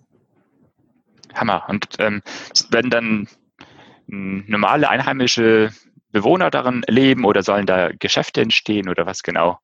Hammer. 1.33 1.63
Und 1.67 1.87
ähm, 1.99 2.21
werden 2.69 2.91
dann 2.91 3.27
hm, 4.09 4.45
normale 4.47 4.89
einheimische 4.89 5.71
Bewohner 6.11 6.49
darin 6.49 6.83
leben 6.87 7.25
oder 7.25 7.43
sollen 7.43 7.65
da 7.65 7.89
Geschäfte 7.99 8.41
entstehen 8.41 8.87
oder 8.87 9.05
was 9.05 9.21
genau? 9.21 9.59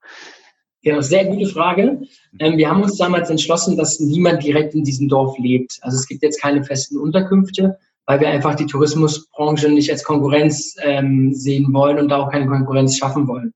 Genau, 0.84 1.02
sehr 1.02 1.26
gute 1.26 1.48
Frage. 1.48 2.02
Ähm, 2.40 2.58
wir 2.58 2.70
haben 2.70 2.82
uns 2.82 2.98
damals 2.98 3.30
entschlossen, 3.30 3.78
dass 3.78 4.00
niemand 4.00 4.44
direkt 4.44 4.74
in 4.74 4.84
diesem 4.84 5.08
Dorf 5.08 5.38
lebt. 5.38 5.78
Also 5.82 5.98
es 5.98 6.08
gibt 6.08 6.24
jetzt 6.24 6.42
keine 6.42 6.64
festen 6.64 6.98
Unterkünfte, 6.98 7.78
weil 8.08 8.20
wir 8.20 8.30
einfach 8.30 8.56
die 8.56 8.66
Tourismusbranche 8.66 9.70
nicht 9.70 9.92
als 9.92 10.04
Konkurrenz 10.04 10.76
ähm, 10.82 11.34
sehen 11.34 11.72
wollen 11.72 12.00
und 12.00 12.10
da 12.10 12.18
auch 12.18 12.32
keine 12.32 12.48
Konkurrenz 12.48 12.98
schaffen 12.98 13.28
wollen. 13.28 13.54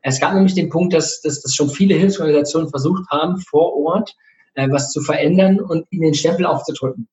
Es 0.00 0.18
gab 0.18 0.34
nämlich 0.34 0.54
den 0.54 0.70
Punkt, 0.70 0.94
dass, 0.94 1.20
dass, 1.20 1.42
dass 1.42 1.54
schon 1.54 1.68
viele 1.68 1.94
Hilfsorganisationen 1.94 2.70
versucht 2.70 3.08
haben, 3.10 3.38
vor 3.38 3.76
Ort 3.76 4.16
äh, 4.54 4.68
was 4.70 4.90
zu 4.90 5.02
verändern 5.02 5.60
und 5.60 5.86
ihnen 5.90 6.04
den 6.04 6.14
Stempel 6.14 6.46
aufzudrücken. 6.46 7.06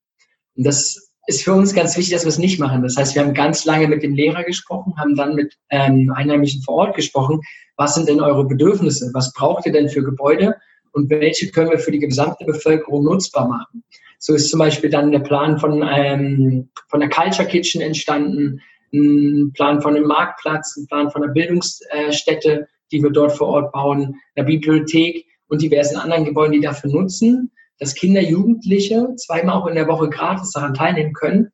Und 0.56 0.66
das 0.66 1.09
ist 1.27 1.43
für 1.43 1.53
uns 1.53 1.73
ganz 1.73 1.95
wichtig, 1.97 2.13
dass 2.13 2.23
wir 2.23 2.29
es 2.29 2.39
nicht 2.39 2.59
machen. 2.59 2.81
Das 2.81 2.97
heißt, 2.97 3.15
wir 3.15 3.23
haben 3.23 3.33
ganz 3.33 3.65
lange 3.65 3.88
mit 3.88 4.03
dem 4.03 4.15
Lehrer 4.15 4.43
gesprochen, 4.43 4.93
haben 4.97 5.15
dann 5.15 5.35
mit 5.35 5.55
ähm, 5.69 6.11
Einheimischen 6.15 6.63
vor 6.63 6.75
Ort 6.75 6.95
gesprochen. 6.95 7.41
Was 7.75 7.95
sind 7.95 8.09
denn 8.09 8.19
eure 8.19 8.45
Bedürfnisse? 8.45 9.11
Was 9.13 9.31
braucht 9.33 9.65
ihr 9.65 9.71
denn 9.71 9.89
für 9.89 10.03
Gebäude? 10.03 10.55
Und 10.91 11.09
welche 11.09 11.51
können 11.51 11.69
wir 11.69 11.79
für 11.79 11.91
die 11.91 11.99
gesamte 11.99 12.45
Bevölkerung 12.45 13.03
nutzbar 13.03 13.47
machen? 13.47 13.83
So 14.17 14.33
ist 14.33 14.49
zum 14.49 14.59
Beispiel 14.59 14.89
dann 14.89 15.11
der 15.11 15.19
Plan 15.19 15.59
von, 15.59 15.88
ähm, 15.88 16.69
von 16.88 16.99
der 16.99 17.09
Culture 17.09 17.47
Kitchen 17.47 17.81
entstanden, 17.81 18.61
ein 18.91 19.51
Plan 19.53 19.81
von 19.81 19.95
einem 19.95 20.07
Marktplatz, 20.07 20.75
ein 20.77 20.88
Plan 20.88 21.11
von 21.11 21.23
einer 21.23 21.31
Bildungsstätte, 21.31 22.67
die 22.91 23.03
wir 23.03 23.11
dort 23.11 23.33
vor 23.33 23.47
Ort 23.47 23.71
bauen, 23.71 24.15
einer 24.35 24.47
Bibliothek 24.47 25.25
und 25.47 25.61
diversen 25.61 25.97
anderen 25.97 26.25
Gebäuden, 26.25 26.53
die 26.53 26.61
dafür 26.61 26.89
nutzen 26.89 27.51
dass 27.79 27.95
Kinder, 27.95 28.21
Jugendliche 28.21 29.15
zweimal 29.15 29.55
auch 29.55 29.67
in 29.67 29.75
der 29.75 29.88
Woche 29.88 30.09
gratis 30.09 30.51
daran 30.51 30.74
teilnehmen 30.74 31.13
können, 31.13 31.51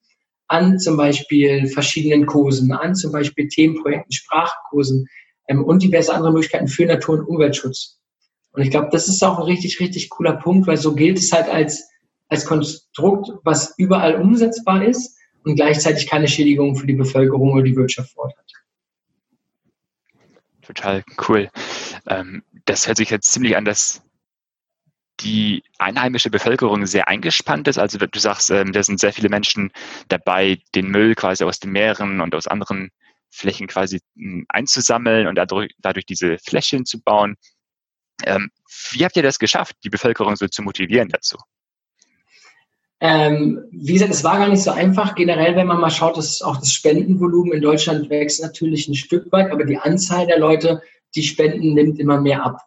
an 0.48 0.80
zum 0.80 0.98
Beispiel 0.98 1.68
verschiedenen 1.68 2.26
Kursen, 2.26 2.72
an 2.72 2.96
zum 2.96 3.12
Beispiel 3.12 3.48
Themenprojekten, 3.48 4.12
Sprachkursen 4.12 5.08
ähm, 5.48 5.64
und 5.64 5.82
diverse 5.82 6.14
andere 6.14 6.32
Möglichkeiten 6.32 6.68
für 6.68 6.86
Natur- 6.86 7.20
und 7.20 7.26
Umweltschutz. 7.26 8.00
Und 8.52 8.62
ich 8.62 8.72
glaube, 8.72 8.90
das 8.92 9.08
ist 9.08 9.24
auch 9.24 9.38
ein 9.38 9.46
richtig, 9.46 9.80
richtig 9.80 10.10
cooler 10.10 10.34
Punkt, 10.34 10.68
weil 10.68 10.78
so 10.78 10.96
gilt 10.96 11.18
es 11.18 11.32
halt 11.32 11.50
als, 11.50 11.90
als 12.30 12.46
Konstrukt, 12.46 13.32
was 13.44 13.74
überall 13.78 14.16
umsetzbar 14.16 14.86
ist 14.86 15.18
und 15.44 15.56
gleichzeitig 15.56 16.08
keine 16.08 16.28
Schädigung 16.28 16.76
für 16.76 16.88
die 16.88 16.94
Bevölkerung 16.94 17.54
oder 17.54 17.64
die 17.64 17.76
Wirtschaft 17.76 18.12
fordert. 18.12 18.40
Total 20.62 21.04
cool. 21.28 21.50
Ähm, 22.08 22.44
das 22.66 22.88
hört 22.88 22.98
sich 22.98 23.12
jetzt 23.12 23.32
ziemlich 23.32 23.56
an, 23.56 23.66
dass 23.66 24.02
die 25.22 25.64
einheimische 25.78 26.30
Bevölkerung 26.30 26.86
sehr 26.86 27.08
eingespannt 27.08 27.68
ist. 27.68 27.78
Also 27.78 27.98
du 27.98 28.20
sagst, 28.20 28.52
ähm, 28.52 28.74
da 28.74 28.84
sind 28.84 29.00
sehr 29.00 29.14
viele 29.14 29.30
Menschen 29.30 29.72
dabei, 30.10 30.60
den 30.74 30.90
Müll 30.90 31.16
quasi 31.16 31.44
aus 31.44 31.60
den 31.60 31.72
Meeren 31.72 32.22
und 32.22 32.36
aus 32.36 32.48
anderen 32.48 32.92
Flächen 33.30 33.68
quasi 33.68 34.02
hm, 34.18 34.46
einzusammeln 34.50 35.28
und 35.28 35.36
dadurch, 35.36 35.72
dadurch 35.80 36.06
diese 36.06 36.38
Flächen 36.38 36.86
zu 36.86 37.02
bauen. 37.02 37.36
Ähm, 38.24 38.50
wie 38.92 39.04
habt 39.04 39.16
ihr 39.16 39.24
das 39.24 39.40
geschafft, 39.40 39.76
die 39.84 39.90
Bevölkerung 39.90 40.36
so 40.36 40.48
zu 40.48 40.62
motivieren 40.62 41.10
dazu? 41.10 41.38
Ähm, 43.02 43.62
wie 43.72 43.94
gesagt, 43.94 44.12
es 44.12 44.24
war 44.24 44.38
gar 44.38 44.48
nicht 44.48 44.64
so 44.64 44.72
einfach. 44.72 45.16
Generell, 45.16 45.56
wenn 45.56 45.68
man 45.68 45.82
mal 45.82 45.90
schaut, 45.90 46.18
dass 46.18 46.42
auch 46.42 46.58
das 46.58 46.72
Spendenvolumen 46.72 47.54
in 47.54 47.62
Deutschland 47.62 48.10
wächst 48.10 48.42
natürlich 48.42 48.88
ein 48.88 48.96
Stück 48.96 49.32
weit, 49.32 49.52
aber 49.52 49.66
die 49.66 49.78
Anzahl 49.78 50.26
der 50.28 50.40
Leute, 50.40 50.82
die 51.14 51.24
spenden, 51.24 51.74
nimmt 51.74 52.00
immer 52.00 52.22
mehr 52.22 52.46
ab. 52.46 52.62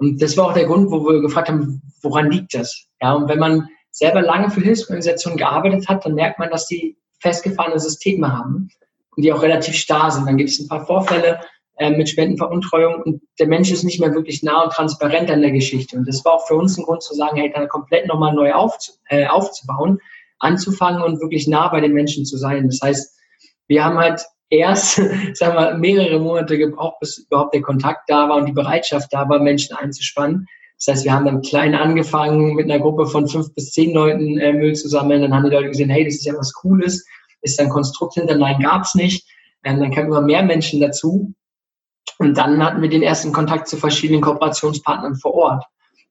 Und 0.00 0.22
das 0.22 0.34
war 0.38 0.46
auch 0.46 0.54
der 0.54 0.64
Grund, 0.64 0.90
wo 0.90 1.04
wir 1.04 1.20
gefragt 1.20 1.50
haben, 1.50 1.82
woran 2.00 2.30
liegt 2.30 2.54
das? 2.54 2.86
Ja, 3.02 3.12
und 3.12 3.28
wenn 3.28 3.38
man 3.38 3.68
selber 3.90 4.22
lange 4.22 4.50
für 4.50 4.62
Hilfsorganisationen 4.62 5.36
gearbeitet 5.36 5.88
hat, 5.88 6.06
dann 6.06 6.14
merkt 6.14 6.38
man, 6.38 6.48
dass 6.48 6.66
die 6.66 6.96
festgefahrene 7.20 7.78
Systeme 7.78 8.32
haben 8.32 8.70
und 9.14 9.22
die 9.22 9.30
auch 9.30 9.42
relativ 9.42 9.74
starr 9.74 10.10
sind. 10.10 10.26
Dann 10.26 10.38
gibt 10.38 10.48
es 10.48 10.58
ein 10.58 10.68
paar 10.68 10.86
Vorfälle 10.86 11.40
äh, 11.76 11.90
mit 11.90 12.08
Spendenveruntreuung 12.08 13.02
und 13.02 13.22
der 13.38 13.46
Mensch 13.46 13.70
ist 13.70 13.84
nicht 13.84 14.00
mehr 14.00 14.14
wirklich 14.14 14.42
nah 14.42 14.64
und 14.64 14.72
transparent 14.72 15.30
an 15.30 15.42
der 15.42 15.50
Geschichte. 15.50 15.98
Und 15.98 16.08
das 16.08 16.24
war 16.24 16.32
auch 16.34 16.46
für 16.46 16.54
uns 16.54 16.78
ein 16.78 16.84
Grund 16.84 17.02
zu 17.02 17.14
sagen, 17.14 17.36
hey, 17.36 17.52
dann 17.54 17.68
komplett 17.68 18.06
nochmal 18.06 18.32
neu 18.32 18.54
auf, 18.54 18.74
äh, 19.10 19.26
aufzubauen, 19.26 19.98
anzufangen 20.38 21.02
und 21.02 21.20
wirklich 21.20 21.46
nah 21.46 21.68
bei 21.68 21.80
den 21.82 21.92
Menschen 21.92 22.24
zu 22.24 22.38
sein. 22.38 22.66
Das 22.68 22.80
heißt, 22.82 23.18
wir 23.66 23.84
haben 23.84 23.98
halt 23.98 24.24
erst, 24.50 24.96
sagen 25.34 25.56
wir, 25.56 25.74
mehrere 25.78 26.18
Monate 26.18 26.58
gebraucht, 26.58 27.00
bis 27.00 27.18
überhaupt 27.18 27.54
der 27.54 27.62
Kontakt 27.62 28.10
da 28.10 28.28
war 28.28 28.36
und 28.36 28.46
die 28.46 28.52
Bereitschaft 28.52 29.12
da 29.12 29.28
war, 29.28 29.38
Menschen 29.38 29.76
einzuspannen. 29.76 30.46
Das 30.76 30.94
heißt, 30.94 31.04
wir 31.04 31.12
haben 31.12 31.26
dann 31.26 31.42
klein 31.42 31.74
angefangen, 31.74 32.54
mit 32.54 32.70
einer 32.70 32.80
Gruppe 32.80 33.06
von 33.06 33.28
fünf 33.28 33.54
bis 33.54 33.70
zehn 33.70 33.92
Leuten 33.92 34.38
äh, 34.38 34.52
Müll 34.52 34.74
zu 34.74 34.88
sammeln. 34.88 35.22
Dann 35.22 35.34
haben 35.34 35.44
die 35.44 35.54
Leute 35.54 35.68
gesehen, 35.68 35.90
hey, 35.90 36.04
das 36.04 36.14
ist 36.14 36.24
ja 36.24 36.34
was 36.34 36.52
Cooles. 36.54 37.04
Ist 37.42 37.58
da 37.58 37.64
ein 37.64 37.70
Konstrukt 37.70 38.14
hinter? 38.14 38.36
Nein, 38.36 38.60
gab's 38.60 38.94
nicht. 38.94 39.26
Ähm, 39.62 39.80
dann 39.80 39.92
kamen 39.92 40.08
immer 40.08 40.22
mehr 40.22 40.42
Menschen 40.42 40.80
dazu. 40.80 41.34
Und 42.18 42.36
dann 42.36 42.62
hatten 42.64 42.80
wir 42.80 42.88
den 42.88 43.02
ersten 43.02 43.32
Kontakt 43.32 43.68
zu 43.68 43.76
verschiedenen 43.76 44.22
Kooperationspartnern 44.22 45.16
vor 45.16 45.34
Ort. 45.34 45.64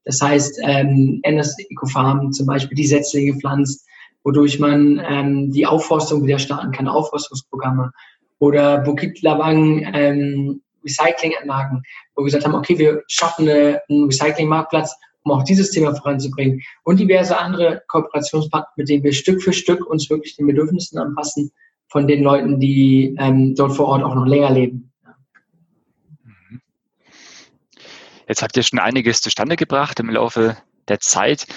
Das 0.06 0.22
heißt, 0.22 0.60
ähm, 0.64 1.20
NS 1.24 1.58
Ecofarm 1.70 2.32
zum 2.32 2.46
Beispiel, 2.46 2.76
die 2.76 2.88
Setzlinge 2.88 3.38
pflanzt, 3.40 3.88
wodurch 4.24 4.60
man 4.60 5.02
ähm, 5.08 5.52
die 5.52 5.66
Aufforstung 5.66 6.24
wieder 6.24 6.40
starten 6.40 6.72
kann, 6.72 6.88
Aufforstungsprogramme 6.88 7.92
oder 8.40 8.80
Bukit 8.80 9.22
Lawang 9.22 9.86
ähm, 9.94 10.62
Recyclinganlagen, 10.84 11.84
wo 12.16 12.22
wir 12.22 12.26
gesagt 12.26 12.46
haben, 12.46 12.56
okay, 12.56 12.78
wir 12.78 13.04
schaffen 13.08 13.48
eine, 13.48 13.82
einen 13.90 14.06
Recyclingmarktplatz, 14.06 14.96
um 15.24 15.34
auch 15.34 15.44
dieses 15.44 15.72
Thema 15.72 15.94
voranzubringen 15.94 16.62
und 16.84 17.00
diverse 17.00 17.38
andere 17.38 17.84
Kooperationspartner, 17.88 18.72
mit 18.78 18.90
denen 18.90 19.04
wir 19.04 19.14
Stück 19.14 19.42
für 19.42 19.54
Stück 19.54 19.86
uns 19.86 20.10
wirklich 20.10 20.36
den 20.36 20.48
Bedürfnissen 20.48 20.98
anpassen 20.98 21.52
von 21.90 22.08
den 22.08 22.24
Leuten, 22.24 22.60
die 22.60 23.16
ähm, 23.20 23.56
dort 23.56 23.76
vor 23.76 23.88
Ort 23.88 24.04
auch 24.04 24.16
noch 24.16 24.26
länger 24.26 24.52
leben. 24.52 24.92
Mhm. 26.24 26.62
Jetzt 28.28 28.42
habt 28.42 28.56
ihr 28.56 28.64
schon 28.64 28.80
einiges 28.80 29.22
zustande 29.22 29.56
gebracht 29.56 30.00
im 30.00 30.10
Laufe 30.10 30.58
der 30.88 31.00
Zeit. 31.00 31.48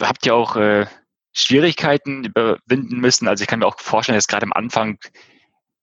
Habt 0.00 0.26
ihr 0.26 0.34
auch 0.34 0.56
äh, 0.56 0.86
Schwierigkeiten 1.32 2.24
überwinden 2.24 3.00
müssen? 3.00 3.28
Also 3.28 3.42
ich 3.42 3.48
kann 3.48 3.60
mir 3.60 3.66
auch 3.66 3.78
vorstellen, 3.78 4.16
dass 4.16 4.28
gerade 4.28 4.46
am 4.46 4.52
Anfang 4.52 4.98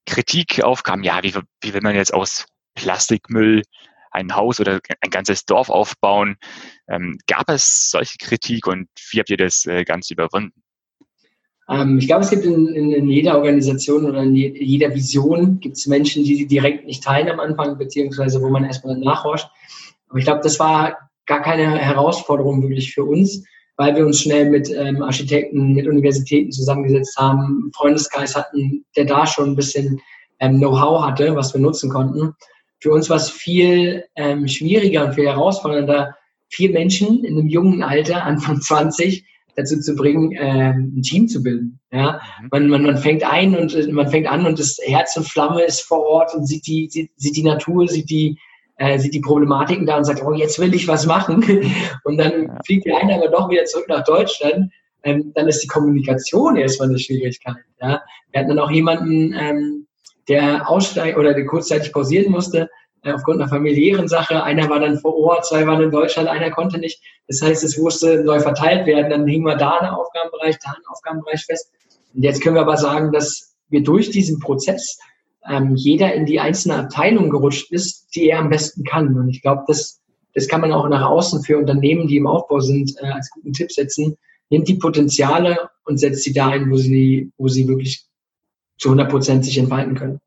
Kritik 0.08 0.64
aufkam, 0.64 1.04
ja, 1.04 1.22
wie, 1.22 1.34
wie 1.62 1.74
will 1.74 1.82
man 1.82 1.96
jetzt 1.96 2.14
aus 2.14 2.46
Plastikmüll 2.76 3.62
ein 4.12 4.36
Haus 4.36 4.60
oder 4.60 4.80
ein 5.02 5.10
ganzes 5.12 5.46
Dorf 5.46 5.70
aufbauen? 5.70 6.38
Ähm, 6.88 7.18
gab 7.28 7.50
es 7.50 7.92
solche 7.92 8.18
Kritik 8.18 8.66
und 8.66 8.88
wie 9.12 9.20
habt 9.20 9.30
ihr 9.30 9.38
das 9.38 9.66
äh, 9.66 9.84
Ganze 9.84 10.14
überwunden? 10.14 10.64
Ähm, 11.70 11.98
ich 12.00 12.08
glaube, 12.08 12.24
es 12.24 12.30
gibt 12.30 12.46
in, 12.46 12.68
in, 12.68 12.92
in, 12.92 13.10
jeder 13.10 13.38
Organisation 13.38 14.06
oder 14.06 14.24
in 14.24 14.34
jeder 14.36 14.94
Vision 14.96 15.60
gibt 15.60 15.78
es 15.78 15.86
Menschen, 15.86 16.24
die 16.24 16.36
sie 16.36 16.48
direkt 16.48 16.86
nicht 16.86 17.04
teilen 17.04 17.30
am 17.30 17.40
Anfang, 17.40 17.78
beziehungsweise 17.78 18.42
wo 18.42 18.50
man 18.50 18.64
erstmal 18.64 18.98
nachforscht. 18.98 19.50
Aber 20.10 20.20
ich 20.20 20.26
glaube, 20.26 20.42
das 20.42 20.60
war 20.60 21.10
gar 21.26 21.42
keine 21.42 21.78
Herausforderung 21.78 22.62
wirklich 22.62 22.94
für 22.94 23.04
uns, 23.04 23.44
weil 23.78 23.96
wir 23.96 24.06
uns 24.06 24.20
schnell 24.20 24.50
mit 24.50 24.70
ähm, 24.70 25.02
Architekten, 25.02 25.74
mit 25.74 25.88
Universitäten 25.88 26.52
zusammengesetzt 26.52 27.16
haben, 27.18 27.72
Freundeskreis 27.76 28.36
hatten, 28.36 28.84
der 28.96 29.06
da 29.06 29.26
schon 29.26 29.52
ein 29.52 29.56
bisschen 29.56 30.02
ähm, 30.40 30.58
Know-how 30.58 31.04
hatte, 31.04 31.36
was 31.36 31.54
wir 31.54 31.62
nutzen 31.62 31.90
konnten. 31.90 32.34
Für 32.80 32.92
uns 32.92 33.10
war 33.10 33.18
es 33.18 33.30
viel 33.30 34.04
ähm, 34.16 34.48
schwieriger 34.48 35.06
und 35.06 35.14
viel 35.14 35.28
herausfordernder, 35.28 36.16
vier 36.50 36.72
Menschen 36.72 37.24
in 37.24 37.38
einem 37.38 37.48
jungen 37.48 37.84
Alter, 37.84 38.24
Anfang 38.24 38.62
20, 38.62 39.26
dazu 39.56 39.80
zu 39.80 39.96
bringen, 39.96 40.32
ähm, 40.38 40.94
ein 40.98 41.02
Team 41.02 41.28
zu 41.28 41.42
bilden. 41.42 41.80
Ja, 41.92 42.22
mhm. 42.42 42.48
man, 42.52 42.70
man, 42.70 42.84
man 42.84 42.98
fängt 42.98 43.24
ein 43.24 43.56
und 43.56 43.92
man 43.92 44.10
fängt 44.10 44.28
an 44.28 44.46
und 44.46 44.60
das 44.60 44.78
Herz 44.84 45.18
und 45.18 45.28
Flamme 45.28 45.64
ist 45.64 45.82
vor 45.82 46.06
Ort 46.06 46.34
und 46.36 46.46
sieht 46.46 46.66
die, 46.68 46.88
sieht, 46.90 47.12
sieht 47.16 47.36
die 47.36 47.44
Natur, 47.44 47.88
sieht 47.88 48.10
die, 48.10 48.38
äh, 48.78 49.00
sieht 49.00 49.14
die 49.14 49.22
Problematiken 49.22 49.86
da 49.86 49.98
und 49.98 50.06
sagt, 50.06 50.24
oh, 50.24 50.34
jetzt 50.34 50.60
will 50.60 50.74
ich 50.74 50.88
was 50.88 51.06
machen. 51.06 51.44
Und 52.04 52.18
dann 52.18 52.58
fliegt 52.66 52.86
der 52.86 52.98
eine 52.98 53.16
aber 53.16 53.30
doch 53.30 53.50
wieder 53.50 53.66
zurück 53.66 53.88
nach 53.90 54.04
Deutschland. 54.04 54.72
Ähm, 55.04 55.32
dann 55.36 55.48
ist 55.48 55.64
die 55.64 55.68
Kommunikation 55.68 56.56
erstmal 56.56 56.90
eine 56.90 57.00
Schwierigkeit. 57.00 57.56
Ja. 57.82 58.02
Wir 58.32 58.40
hatten 58.40 58.50
dann 58.50 58.60
auch 58.60 58.72
jemanden, 58.72 59.34
ähm, 59.34 59.88
der 60.28 60.70
aussteigt 60.70 61.18
oder 61.18 61.34
der 61.34 61.46
kurzzeitig 61.46 61.92
pausieren 61.92 62.32
musste, 62.32 62.70
äh, 63.04 63.14
aufgrund 63.14 63.42
einer 63.42 63.50
familiären 63.50 64.08
Sache. 64.08 64.44
Einer 64.44 64.70
war 64.70 64.80
dann 64.80 65.00
vor 65.00 65.16
Ort, 65.18 65.46
zwei 65.46 65.66
waren 65.66 65.82
in 65.82 65.92
Deutschland, 65.92 66.28
einer 66.28 66.52
konnte 66.52 66.78
nicht. 66.78 67.02
Das 67.28 67.42
heißt, 67.42 67.64
es 67.64 67.78
musste 67.78 68.24
neu 68.24 68.40
verteilt 68.40 68.86
werden. 68.86 69.10
Dann 69.10 69.28
hingen 69.28 69.46
wir 69.46 69.56
da 69.56 69.78
einen 69.78 69.92
Aufgabenbereich, 69.92 70.58
da 70.64 70.72
einen 70.72 70.86
Aufgabenbereich 70.92 71.46
fest. 71.46 71.72
Und 72.14 72.24
jetzt 72.24 72.42
können 72.42 72.56
wir 72.56 72.62
aber 72.62 72.78
sagen, 72.78 73.12
dass 73.12 73.56
wir 73.70 73.84
durch 73.84 74.10
diesen 74.10 74.40
Prozess 74.40 74.98
ähm, 75.48 75.76
jeder 75.76 76.14
in 76.14 76.26
die 76.26 76.40
einzelne 76.40 76.76
Abteilung 76.76 77.30
gerutscht 77.30 77.72
ist, 77.72 78.07
die 78.18 78.30
er 78.30 78.40
am 78.40 78.50
besten 78.50 78.84
kann. 78.84 79.18
Und 79.18 79.30
ich 79.30 79.42
glaube, 79.42 79.64
das, 79.68 80.02
das 80.34 80.48
kann 80.48 80.62
man 80.62 80.72
auch 80.72 80.88
nach 80.90 81.08
außen 81.08 81.44
für 81.44 81.58
Unternehmen, 81.58 82.08
die 82.08 82.18
im 82.18 82.28
Aufbau 82.28 82.60
sind, 82.60 82.94
äh, 83.02 83.08
als 83.08 83.30
guten 83.30 83.54
Tipp 83.54 83.72
setzen. 83.72 84.18
Nimmt 84.50 84.68
die 84.68 84.76
Potenziale 84.76 85.70
und 85.86 85.98
setzt 85.98 86.24
sie 86.24 86.34
da 86.34 86.50
ein, 86.50 86.70
wo 86.72 86.78
sie, 86.78 87.32
wo 87.38 87.48
sie 87.48 87.68
wirklich 87.68 88.06
zu 88.78 88.90
100 88.90 89.10
Prozent 89.10 89.46
sich 89.46 89.58
entfalten 89.58 89.96
können. 89.96 90.20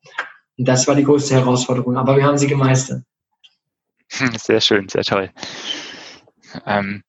Und 0.58 0.68
das 0.68 0.86
war 0.86 0.94
die 0.94 1.04
größte 1.04 1.34
Herausforderung, 1.34 1.96
aber 1.96 2.16
wir 2.16 2.24
haben 2.24 2.38
sie 2.38 2.46
gemeistert. 2.46 3.02
Sehr 4.08 4.60
schön, 4.60 4.88
sehr 4.88 5.04
toll. 5.04 5.30
Ähm, 6.66 7.02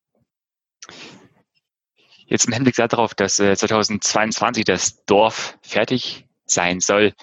jetzt 2.27 2.45
im 2.45 2.53
Hinblick 2.53 2.75
darauf, 2.75 3.13
dass 3.15 3.39
äh, 3.39 3.55
2022 3.55 4.63
das 4.63 5.03
Dorf 5.05 5.57
fertig 5.61 6.27
sein 6.45 6.79
soll, 6.79 7.07
hm, 7.09 7.15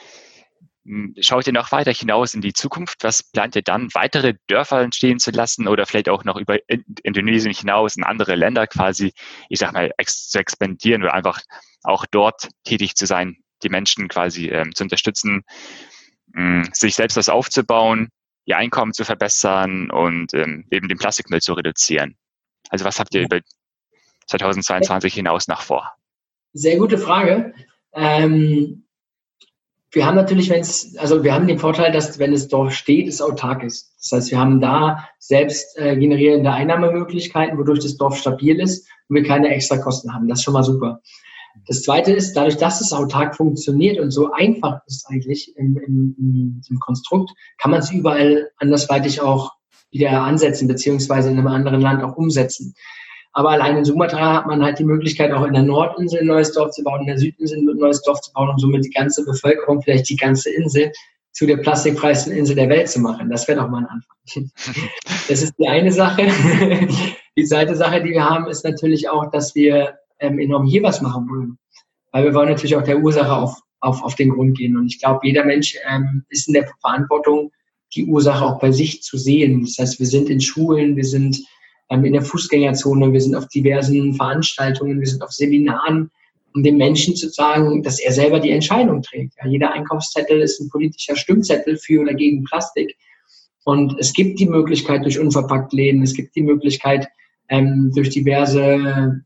schaut 1.21 1.47
ihr 1.47 1.53
noch 1.53 1.73
weiter 1.73 1.93
hinaus 1.93 2.35
in 2.35 2.41
die 2.41 2.53
Zukunft? 2.53 3.05
Was 3.05 3.23
plant 3.23 3.57
ihr 3.57 3.63
dann, 3.63 3.89
weitere 3.95 4.35
Dörfer 4.47 4.81
entstehen 4.81 5.19
zu 5.19 5.31
lassen 5.31 5.69
oder 5.69 5.87
vielleicht 5.87 6.09
auch 6.09 6.25
noch 6.25 6.37
über 6.37 6.59
Indonesien 7.03 7.53
hinaus 7.53 7.97
in 7.97 8.05
andere 8.05 8.35
Länder 8.35 8.67
quasi, 8.67 9.13
ich 9.49 9.59
sag 9.59 9.73
mal, 9.73 9.93
ex 9.99 10.29
zu 10.29 10.39
expandieren 10.39 11.03
oder 11.03 11.15
einfach 11.15 11.41
auch 11.83 12.07
dort 12.07 12.49
tätig 12.65 12.95
zu 12.95 13.07
sein? 13.07 13.37
die 13.63 13.69
Menschen 13.69 14.09
quasi 14.09 14.49
ähm, 14.49 14.75
zu 14.75 14.85
unterstützen, 14.85 15.43
mh, 16.33 16.43
mm, 16.43 16.69
sich 16.73 16.95
selbst 16.95 17.17
was 17.17 17.29
aufzubauen, 17.29 18.09
ihr 18.45 18.57
Einkommen 18.57 18.93
zu 18.93 19.05
verbessern 19.05 19.91
und 19.91 20.33
ähm, 20.35 20.67
eben 20.71 20.89
den 20.89 20.99
Plastikmüll 20.99 21.41
zu 21.41 21.53
reduzieren. 21.53 22.17
Also 22.71 22.85
was 22.85 22.99
habt 22.99 23.15
ihr 23.15 23.23
über 23.23 23.41
2022 24.27 25.15
hinaus 25.15 25.49
nach 25.49 25.63
vor? 25.63 25.93
Sehr 26.53 26.79
gute 26.79 26.99
Frage. 26.99 27.55
Ähm, 27.93 28.85
wir 29.93 30.05
haben 30.05 30.17
natürlich, 30.17 30.51
wenn 30.51 30.61
es, 30.61 30.97
also 30.99 31.25
wir 31.25 31.33
haben 31.33 31.47
den 31.47 31.59
Vorteil, 31.59 31.93
dass 31.93 32.19
wenn 32.19 32.33
es 32.33 32.49
dort 32.49 32.73
steht, 32.73 33.09
es 33.09 33.23
autark 33.23 33.63
ist. 33.63 33.95
Das 33.99 34.13
heißt, 34.13 34.31
wir 34.31 34.39
haben 34.39 34.61
da 34.61 35.09
selbst 35.19 35.79
äh, 35.79 35.97
generierende 35.97 36.51
Einnahmemöglichkeiten, 36.51 37.59
wodurch 37.59 37.81
das 37.81 37.97
Dorf 37.97 38.19
stabil 38.19 38.61
ist 38.61 38.87
und 39.09 39.17
wir 39.17 39.23
keine 39.25 39.49
extra 39.49 39.79
Kosten 39.79 40.13
haben. 40.13 40.29
Das 40.29 40.41
ist 40.41 40.45
schon 40.45 40.55
mal 40.55 40.65
super. 40.65 41.01
Das 41.67 41.83
Zweite 41.83 42.13
ist, 42.13 42.35
dadurch, 42.35 42.57
dass 42.57 42.81
es 42.81 42.93
autark 42.93 43.35
funktioniert 43.35 43.99
und 43.99 44.11
so 44.11 44.31
einfach 44.33 44.81
ist 44.87 45.07
eigentlich 45.09 45.57
im, 45.57 45.77
im, 45.77 46.63
im 46.69 46.79
Konstrukt, 46.81 47.31
kann 47.59 47.71
man 47.71 47.81
es 47.81 47.91
überall 47.91 48.51
andersweitig 48.59 49.21
auch 49.21 49.53
wieder 49.91 50.23
ansetzen, 50.23 50.69
beziehungsweise 50.69 51.31
in 51.31 51.39
einem 51.39 51.47
anderen 51.47 51.81
Land 51.81 52.03
auch 52.03 52.17
umsetzen. 52.17 52.75
Aber 53.39 53.51
allein 53.51 53.77
in 53.77 53.85
Sumatra 53.85 54.35
hat 54.35 54.49
man 54.49 54.65
halt 54.65 54.81
die 54.81 54.85
Möglichkeit, 54.85 55.31
auch 55.31 55.45
in 55.45 55.53
der 55.53 55.63
Nordinsel 55.63 56.23
ein 56.23 56.27
neues 56.27 56.51
Dorf 56.51 56.73
zu 56.73 56.83
bauen, 56.83 57.03
in 57.03 57.07
der 57.07 57.19
Südinsel 57.19 57.59
ein 57.59 57.77
neues 57.77 58.03
Dorf 58.03 58.21
zu 58.21 58.33
bauen 58.33 58.49
und 58.49 58.59
somit 58.59 58.85
die 58.85 58.91
ganze 58.91 59.25
Bevölkerung, 59.25 59.81
vielleicht 59.81 60.09
die 60.09 60.17
ganze 60.17 60.51
Insel, 60.51 60.91
zu 61.31 61.47
der 61.47 61.59
plastikfreisten 61.59 62.33
Insel 62.33 62.57
der 62.57 62.69
Welt 62.69 62.89
zu 62.89 62.99
machen. 62.99 63.31
Das 63.31 63.47
wäre 63.47 63.61
doch 63.61 63.69
mal 63.69 63.85
ein 63.85 63.87
Anfang. 63.87 64.51
Das 65.29 65.41
ist 65.41 65.55
die 65.57 65.69
eine 65.69 65.93
Sache. 65.93 66.27
Die 67.37 67.45
zweite 67.45 67.77
Sache, 67.77 68.03
die 68.03 68.11
wir 68.11 68.25
haben, 68.29 68.49
ist 68.49 68.65
natürlich 68.65 69.09
auch, 69.09 69.31
dass 69.31 69.55
wir 69.55 69.99
ähm, 70.19 70.41
enorm 70.41 70.67
hier 70.67 70.83
was 70.83 71.01
machen 71.01 71.29
wollen. 71.31 71.59
Weil 72.11 72.25
wir 72.25 72.35
wollen 72.35 72.49
natürlich 72.49 72.75
auch 72.75 72.83
der 72.83 72.99
Ursache 72.99 73.33
auf, 73.33 73.61
auf, 73.79 74.03
auf 74.03 74.17
den 74.17 74.31
Grund 74.31 74.59
gehen. 74.59 74.77
Und 74.77 74.87
ich 74.87 74.99
glaube, 74.99 75.21
jeder 75.23 75.45
Mensch 75.45 75.77
ähm, 75.89 76.25
ist 76.29 76.49
in 76.49 76.55
der 76.55 76.67
Verantwortung, 76.81 77.53
die 77.95 78.07
Ursache 78.07 78.45
auch 78.45 78.59
bei 78.59 78.73
sich 78.73 79.03
zu 79.03 79.17
sehen. 79.17 79.61
Das 79.61 79.77
heißt, 79.79 80.01
wir 80.01 80.07
sind 80.07 80.29
in 80.29 80.41
Schulen, 80.41 80.97
wir 80.97 81.05
sind 81.05 81.39
ähm, 81.91 82.05
in 82.05 82.13
der 82.13 82.23
Fußgängerzone, 82.23 83.13
wir 83.13 83.21
sind 83.21 83.35
auf 83.35 83.49
diversen 83.49 84.15
Veranstaltungen, 84.15 85.01
wir 85.01 85.07
sind 85.07 85.23
auf 85.23 85.33
Seminaren, 85.33 86.11
um 86.55 86.63
dem 86.63 86.77
Menschen 86.77 87.15
zu 87.15 87.29
sagen, 87.29 87.83
dass 87.83 88.01
er 88.01 88.13
selber 88.13 88.41
die 88.41 88.51
Entscheidung 88.51 89.03
trägt. 89.03 89.35
Ja, 89.39 89.49
jeder 89.49 89.73
Einkaufszettel 89.73 90.41
ist 90.41 90.61
ein 90.61 90.71
politischer 90.71 91.17
Stimmzettel 91.17 91.77
für 91.77 92.01
oder 92.01 92.15
gegen 92.15 92.45
Plastik. 92.45 92.97
Und 93.65 93.97
es 93.99 94.13
gibt 94.13 94.41
die 94.41 94.49
Möglichkeit 94.49 95.05
durch 95.05 95.19
unverpackt 95.19 95.73
Läden, 95.73 96.03
es 96.03 96.15
gibt 96.15 96.35
die 96.35 96.43
Möglichkeit 96.43 97.07
ähm, 97.49 97.93
durch 97.95 98.11
diverse 98.11 99.23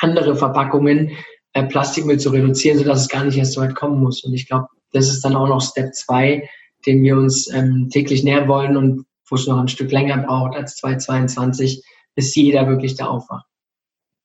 andere 0.00 0.36
Verpackungen 0.36 1.10
äh, 1.52 1.64
Plastikmüll 1.64 2.18
zu 2.18 2.30
reduzieren, 2.30 2.78
sodass 2.78 3.02
es 3.02 3.08
gar 3.08 3.24
nicht 3.24 3.36
erst 3.36 3.54
so 3.54 3.60
weit 3.60 3.74
kommen 3.74 4.00
muss. 4.00 4.24
Und 4.24 4.34
ich 4.34 4.46
glaube, 4.46 4.66
das 4.92 5.08
ist 5.08 5.24
dann 5.24 5.36
auch 5.36 5.48
noch 5.48 5.60
Step 5.60 5.94
2, 5.94 6.48
den 6.86 7.02
wir 7.02 7.16
uns 7.16 7.52
ähm, 7.52 7.88
täglich 7.90 8.22
nähern 8.22 8.48
wollen 8.48 8.76
und 8.76 9.04
wo 9.28 9.36
es 9.36 9.46
noch 9.46 9.58
ein 9.58 9.68
Stück 9.68 9.90
länger 9.90 10.18
braucht 10.18 10.56
als 10.56 10.76
2022, 10.76 11.84
bis 12.14 12.34
jeder 12.34 12.66
wirklich 12.68 12.96
da 12.96 13.06
aufwacht. 13.06 13.46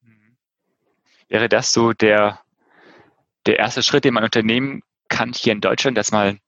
Mhm. 0.02 0.38
Wäre 1.28 1.50
das 1.50 1.74
so 1.74 1.94
der, 1.94 2.40
der 3.46 3.60
erste 3.60 3.84
Schritt, 3.84 4.06
den 4.06 4.14
man 4.14 4.24
unternehmen 4.24 4.82
kann 5.10 5.34
hier 5.34 5.54
in 5.54 5.62
Deutschland, 5.62 5.98
dass 5.98 6.12
man 6.12 6.40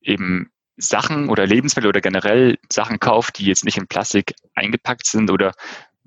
eben 0.00 0.50
Sachen 0.76 1.28
oder 1.28 1.46
Lebensmittel 1.46 1.88
oder 1.88 2.00
generell 2.00 2.58
Sachen 2.70 2.98
kauft, 2.98 3.38
die 3.38 3.46
jetzt 3.46 3.64
nicht 3.64 3.78
in 3.78 3.86
Plastik 3.86 4.34
eingepackt 4.54 5.06
sind 5.06 5.30
oder 5.30 5.52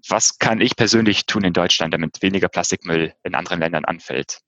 was 0.07 0.39
kann 0.39 0.61
ich 0.61 0.75
persönlich 0.75 1.25
tun 1.25 1.43
in 1.43 1.53
Deutschland, 1.53 1.93
damit 1.93 2.21
weniger 2.21 2.47
Plastikmüll 2.47 3.13
in 3.23 3.35
anderen 3.35 3.59
Ländern 3.59 3.85
anfällt? 3.85 4.39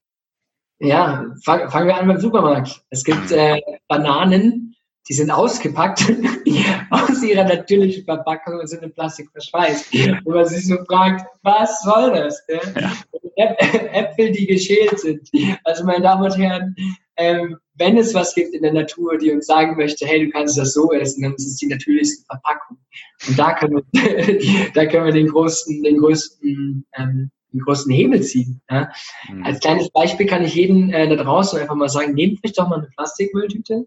Ja, 0.80 1.26
fang, 1.44 1.70
fangen 1.70 1.88
wir 1.88 1.98
an 1.98 2.08
beim 2.08 2.20
Supermarkt. 2.20 2.82
Es 2.90 3.04
gibt 3.04 3.30
mhm. 3.30 3.38
äh, 3.38 3.62
Bananen, 3.88 4.76
die 5.08 5.14
sind 5.14 5.32
ausgepackt 5.32 6.14
aus 6.92 7.24
ihrer 7.24 7.44
natürlichen 7.44 8.06
Verpackung 8.06 8.60
und 8.60 8.68
sind 8.68 8.84
in 8.84 8.94
Plastik 8.94 9.30
verschweißt. 9.32 9.94
Wo 10.24 10.32
man 10.32 10.46
sich 10.46 10.68
so 10.68 10.78
fragt, 10.86 11.26
was 11.42 11.82
soll 11.82 12.14
das? 12.14 12.42
Ja. 12.78 12.92
Äpfel, 13.36 14.32
die 14.32 14.46
geschält 14.46 15.00
sind. 15.00 15.30
Also 15.64 15.84
meine 15.86 16.04
Damen 16.04 16.24
und 16.24 16.38
Herren, 16.38 16.76
ähm, 17.18 17.58
wenn 17.76 17.98
es 17.98 18.14
was 18.14 18.36
gibt 18.36 18.54
in 18.54 18.62
der 18.62 18.74
Natur, 18.74 19.18
die 19.18 19.32
uns 19.32 19.48
sagen 19.48 19.76
möchte, 19.76 20.06
hey, 20.06 20.26
du 20.26 20.32
kannst 20.32 20.58
das 20.58 20.74
so 20.74 20.92
essen, 20.92 21.24
dann 21.24 21.34
ist 21.34 21.48
es 21.48 21.58
die 21.58 21.68
natürlichste 21.68 22.24
Verpackung. 22.26 22.78
Und 23.28 23.40
da 23.40 23.54
können 23.54 23.82
wir, 23.92 24.72
da 24.74 24.86
können 24.86 25.06
wir 25.06 25.14
den 25.14 25.28
größten, 25.28 25.82
den 25.82 25.98
größten, 25.98 26.86
ähm, 26.98 27.32
den 27.54 27.60
größten 27.62 27.92
Hebel 27.92 28.22
ziehen. 28.22 28.62
Ja? 28.70 28.92
Mhm. 29.30 29.46
Als 29.46 29.60
kleines 29.60 29.90
Beispiel 29.90 30.28
kann 30.28 30.44
ich 30.44 30.54
jedem 30.54 30.92
äh, 30.92 31.08
da 31.08 31.24
draußen 31.24 31.60
einfach 31.60 31.76
mal 31.76 31.90
sagen, 31.90 32.14
nehmt 32.14 32.40
euch 32.46 32.54
doch 32.54 32.68
mal 32.68 32.78
eine 32.78 32.90
Plastikmülltüte 32.96 33.86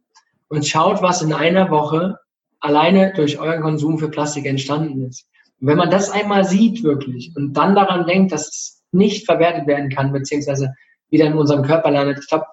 und 0.49 0.67
schaut, 0.67 1.03
was 1.03 1.23
in 1.23 1.33
einer 1.33 1.71
Woche 1.71 2.19
alleine 2.61 3.13
durch 3.15 3.39
euren 3.39 3.63
Konsum 3.63 3.99
für 3.99 4.09
Plastik 4.09 4.47
entstanden 4.47 5.07
ist. 5.07 5.27
Und 5.61 5.69
wenn 5.69 5.79
man 5.79 5.91
das 5.91 6.11
einmal 6.11 6.45
sieht 6.45 6.83
wirklich 6.83 7.33
und 7.37 7.55
dann 7.55 7.75
daran 7.75 8.07
denkt, 8.07 8.33
dass 8.33 8.49
es 8.49 8.83
nicht 8.93 9.27
verwertet 9.27 9.67
werden 9.67 9.91
kann, 9.91 10.13
beziehungsweise 10.13 10.73
wieder 11.11 11.27
in 11.27 11.35
unserem 11.35 11.63
Körper 11.63 11.91
landet, 11.91 12.19
ich 12.21 12.29
glaube, 12.29 12.47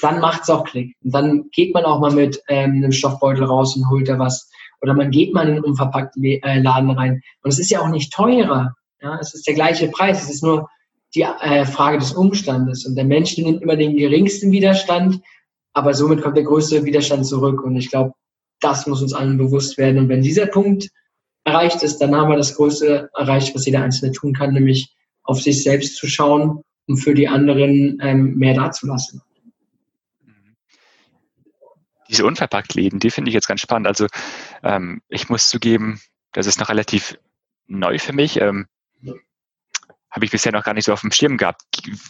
dann 0.00 0.20
macht 0.20 0.42
es 0.42 0.50
auch 0.50 0.64
Klick. 0.64 0.96
Und 1.04 1.14
dann 1.14 1.44
geht 1.52 1.74
man 1.74 1.84
auch 1.84 2.00
mal 2.00 2.10
mit 2.10 2.42
ähm, 2.48 2.72
einem 2.72 2.92
Stoffbeutel 2.92 3.44
raus 3.44 3.76
und 3.76 3.88
holt 3.88 4.08
da 4.08 4.18
was. 4.18 4.50
Oder 4.80 4.94
man 4.94 5.10
geht 5.10 5.32
mal 5.32 5.46
in 5.46 5.54
einen 5.54 5.64
unverpackten 5.64 6.24
äh, 6.24 6.60
Laden 6.60 6.90
rein. 6.90 7.22
Und 7.42 7.52
es 7.52 7.58
ist 7.58 7.70
ja 7.70 7.80
auch 7.80 7.88
nicht 7.88 8.12
teurer. 8.12 8.74
Ja? 9.00 9.18
Es 9.20 9.32
ist 9.34 9.46
der 9.46 9.54
gleiche 9.54 9.88
Preis. 9.88 10.24
Es 10.24 10.30
ist 10.30 10.42
nur 10.42 10.68
die 11.14 11.22
äh, 11.22 11.64
Frage 11.64 11.98
des 11.98 12.12
Umstandes. 12.12 12.84
Und 12.84 12.96
der 12.96 13.04
Mensch 13.04 13.38
nimmt 13.38 13.62
immer 13.62 13.76
den 13.76 13.96
geringsten 13.96 14.50
Widerstand, 14.50 15.20
aber 15.72 15.94
somit 15.94 16.22
kommt 16.22 16.36
der 16.36 16.44
größte 16.44 16.84
Widerstand 16.84 17.26
zurück. 17.26 17.62
Und 17.62 17.76
ich 17.76 17.90
glaube, 17.90 18.12
das 18.60 18.86
muss 18.86 19.02
uns 19.02 19.12
allen 19.12 19.38
bewusst 19.38 19.78
werden. 19.78 19.98
Und 19.98 20.08
wenn 20.08 20.22
dieser 20.22 20.46
Punkt 20.46 20.88
erreicht 21.44 21.82
ist, 21.82 21.98
dann 21.98 22.14
haben 22.14 22.30
wir 22.30 22.36
das 22.36 22.54
Größte 22.54 23.10
erreicht, 23.14 23.54
was 23.54 23.66
jeder 23.66 23.82
Einzelne 23.82 24.12
tun 24.12 24.32
kann, 24.32 24.52
nämlich 24.52 24.94
auf 25.24 25.40
sich 25.40 25.62
selbst 25.62 25.96
zu 25.96 26.06
schauen, 26.06 26.62
um 26.86 26.96
für 26.96 27.14
die 27.14 27.28
anderen 27.28 27.98
ähm, 28.00 28.36
mehr 28.36 28.54
dazulassen. 28.54 29.22
Diese 32.08 32.26
Unverpacktläden, 32.26 33.00
die 33.00 33.10
finde 33.10 33.30
ich 33.30 33.34
jetzt 33.34 33.48
ganz 33.48 33.60
spannend. 33.62 33.86
Also 33.86 34.06
ähm, 34.62 35.00
ich 35.08 35.30
muss 35.30 35.48
zugeben, 35.48 36.00
das 36.32 36.46
ist 36.46 36.60
noch 36.60 36.68
relativ 36.68 37.18
neu 37.66 37.98
für 37.98 38.12
mich. 38.12 38.40
Ähm, 38.40 38.66
habe 40.12 40.26
ich 40.26 40.30
bisher 40.30 40.52
noch 40.52 40.62
gar 40.62 40.74
nicht 40.74 40.84
so 40.84 40.92
auf 40.92 41.00
dem 41.00 41.10
Schirm 41.10 41.38
gehabt. 41.38 41.62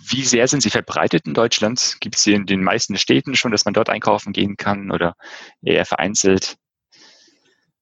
Wie 0.08 0.24
sehr 0.24 0.48
sind 0.48 0.62
sie 0.62 0.70
verbreitet 0.70 1.26
in 1.26 1.34
Deutschland? 1.34 1.96
Gibt 2.00 2.16
es 2.16 2.24
sie 2.24 2.34
in 2.34 2.46
den 2.46 2.62
meisten 2.62 2.96
Städten 2.96 3.36
schon, 3.36 3.52
dass 3.52 3.64
man 3.64 3.74
dort 3.74 3.88
einkaufen 3.88 4.32
gehen 4.32 4.56
kann 4.56 4.90
oder 4.90 5.14
eher 5.62 5.86
vereinzelt? 5.86 6.56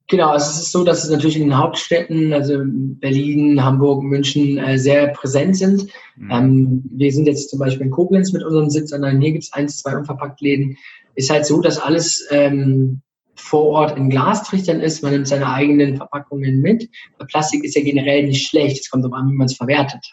Genau, 0.09 0.30
also 0.30 0.50
es 0.50 0.59
ist 0.66 0.72
so, 0.72 0.83
dass 0.83 1.04
es 1.04 1.11
natürlich 1.11 1.37
in 1.37 1.44
den 1.44 1.56
Hauptstädten, 1.56 2.33
also 2.33 2.59
Berlin, 2.64 3.64
Hamburg, 3.64 4.02
München, 4.02 4.59
äh, 4.59 4.76
sehr 4.76 5.09
präsent 5.09 5.56
sind. 5.56 5.87
Mhm. 6.16 6.30
Ähm, 6.30 6.85
wir 6.90 7.12
sind 7.12 7.26
jetzt 7.26 7.48
zum 7.48 7.61
Beispiel 7.61 7.87
in 7.87 7.92
Koblenz 7.92 8.33
mit 8.33 8.42
unserem 8.42 8.70
Sitz, 8.70 8.90
sondern 8.90 9.20
hier 9.20 9.33
gibt 9.33 9.44
es 9.44 9.52
eins, 9.52 9.80
zwei 9.80 9.96
Unverpacktläden. 9.96 10.76
Ist 11.14 11.30
halt 11.30 11.46
so, 11.46 11.61
dass 11.61 11.78
alles 11.78 12.26
ähm, 12.30 13.02
vor 13.51 13.65
Ort 13.67 13.99
in 13.99 14.09
Glastrichtern 14.09 14.81
ist. 14.81 15.03
Man 15.03 15.13
nimmt 15.13 15.27
seine 15.27 15.53
eigenen 15.53 15.97
Verpackungen 15.97 16.61
mit. 16.61 16.89
Plastik 17.27 17.65
ist 17.65 17.75
ja 17.75 17.83
generell 17.83 18.23
nicht 18.23 18.49
schlecht. 18.49 18.81
Es 18.81 18.89
kommt 18.89 19.05
darauf 19.05 19.19
an, 19.19 19.29
wie 19.29 19.35
man 19.35 19.47
es 19.47 19.57
verwertet. 19.57 20.07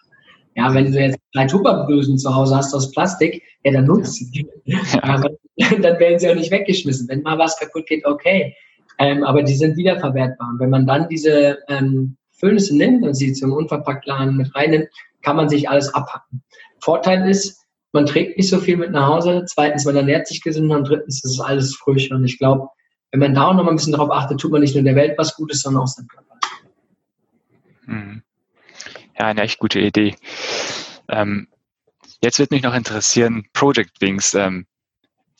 Ja, 0.55 0.73
wenn 0.73 0.91
du 0.91 0.99
jetzt 0.99 1.19
drei 1.35 1.45
Tupperdosen 1.45 2.17
zu 2.17 2.33
Hause 2.33 2.57
hast 2.57 2.73
aus 2.73 2.91
Plastik, 2.91 3.43
ja, 3.63 3.73
dann 3.73 3.85
nutzt 3.85 4.15
sie. 4.15 4.47
Ja. 4.65 5.21
dann 5.81 5.99
werden 5.99 6.17
sie 6.17 6.29
auch 6.31 6.35
nicht 6.35 6.49
weggeschmissen. 6.49 7.07
Wenn 7.09 7.21
mal 7.21 7.37
was 7.37 7.59
kaputt 7.59 7.85
geht, 7.85 8.03
okay. 8.07 8.55
Ähm, 8.97 9.23
aber 9.23 9.43
die 9.43 9.53
sind 9.53 9.77
wiederverwertbar. 9.77 10.49
Und 10.49 10.59
wenn 10.59 10.71
man 10.71 10.87
dann 10.87 11.07
diese 11.07 11.59
ähm, 11.69 12.17
Füllnisse 12.31 12.75
nimmt 12.75 13.05
und 13.05 13.13
sie 13.13 13.33
zum 13.33 13.53
Unverpacktladen 13.53 14.35
mit 14.35 14.55
reinnimmt, 14.55 14.87
kann 15.21 15.35
man 15.35 15.47
sich 15.47 15.69
alles 15.69 15.93
abpacken. 15.93 16.41
Vorteil 16.79 17.29
ist, 17.29 17.63
man 17.93 18.07
trägt 18.07 18.37
nicht 18.37 18.49
so 18.49 18.57
viel 18.57 18.77
mit 18.77 18.91
nach 18.91 19.09
Hause. 19.09 19.43
Zweitens, 19.45 19.85
man 19.85 19.95
ernährt 19.95 20.25
sich 20.25 20.41
gesünder. 20.41 20.77
Und 20.77 20.89
drittens, 20.89 21.23
ist 21.23 21.33
es 21.33 21.39
alles 21.39 21.75
frisch. 21.75 22.09
Und 22.11 22.25
ich 22.25 22.39
glaube, 22.39 22.67
wenn 23.11 23.19
man 23.19 23.33
da 23.33 23.47
auch 23.47 23.53
noch 23.53 23.63
mal 23.63 23.71
ein 23.71 23.75
bisschen 23.77 23.93
darauf 23.93 24.11
achtet, 24.11 24.39
tut 24.39 24.51
man 24.51 24.61
nicht 24.61 24.75
nur 24.75 24.83
der 24.83 24.95
Welt 24.95 25.17
was 25.17 25.35
Gutes, 25.35 25.61
sondern 25.61 25.83
auch 25.83 25.87
seinem 25.87 26.07
Körper. 26.07 26.35
Hm. 27.85 28.21
Ja, 29.17 29.25
eine 29.27 29.41
echt 29.41 29.59
gute 29.59 29.79
Idee. 29.79 30.15
Ähm, 31.09 31.47
jetzt 32.21 32.39
wird 32.39 32.51
mich 32.51 32.63
noch 32.63 32.75
interessieren, 32.75 33.47
Project 33.53 34.01
Wings. 34.01 34.33
Ähm, 34.33 34.67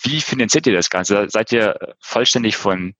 wie 0.02 0.22
finanziert 0.22 0.68
ihr 0.68 0.74
das 0.74 0.90
Ganze? 0.90 1.28
Seid 1.30 1.52
ihr 1.52 1.96
vollständig 2.00 2.56
von 2.56 2.96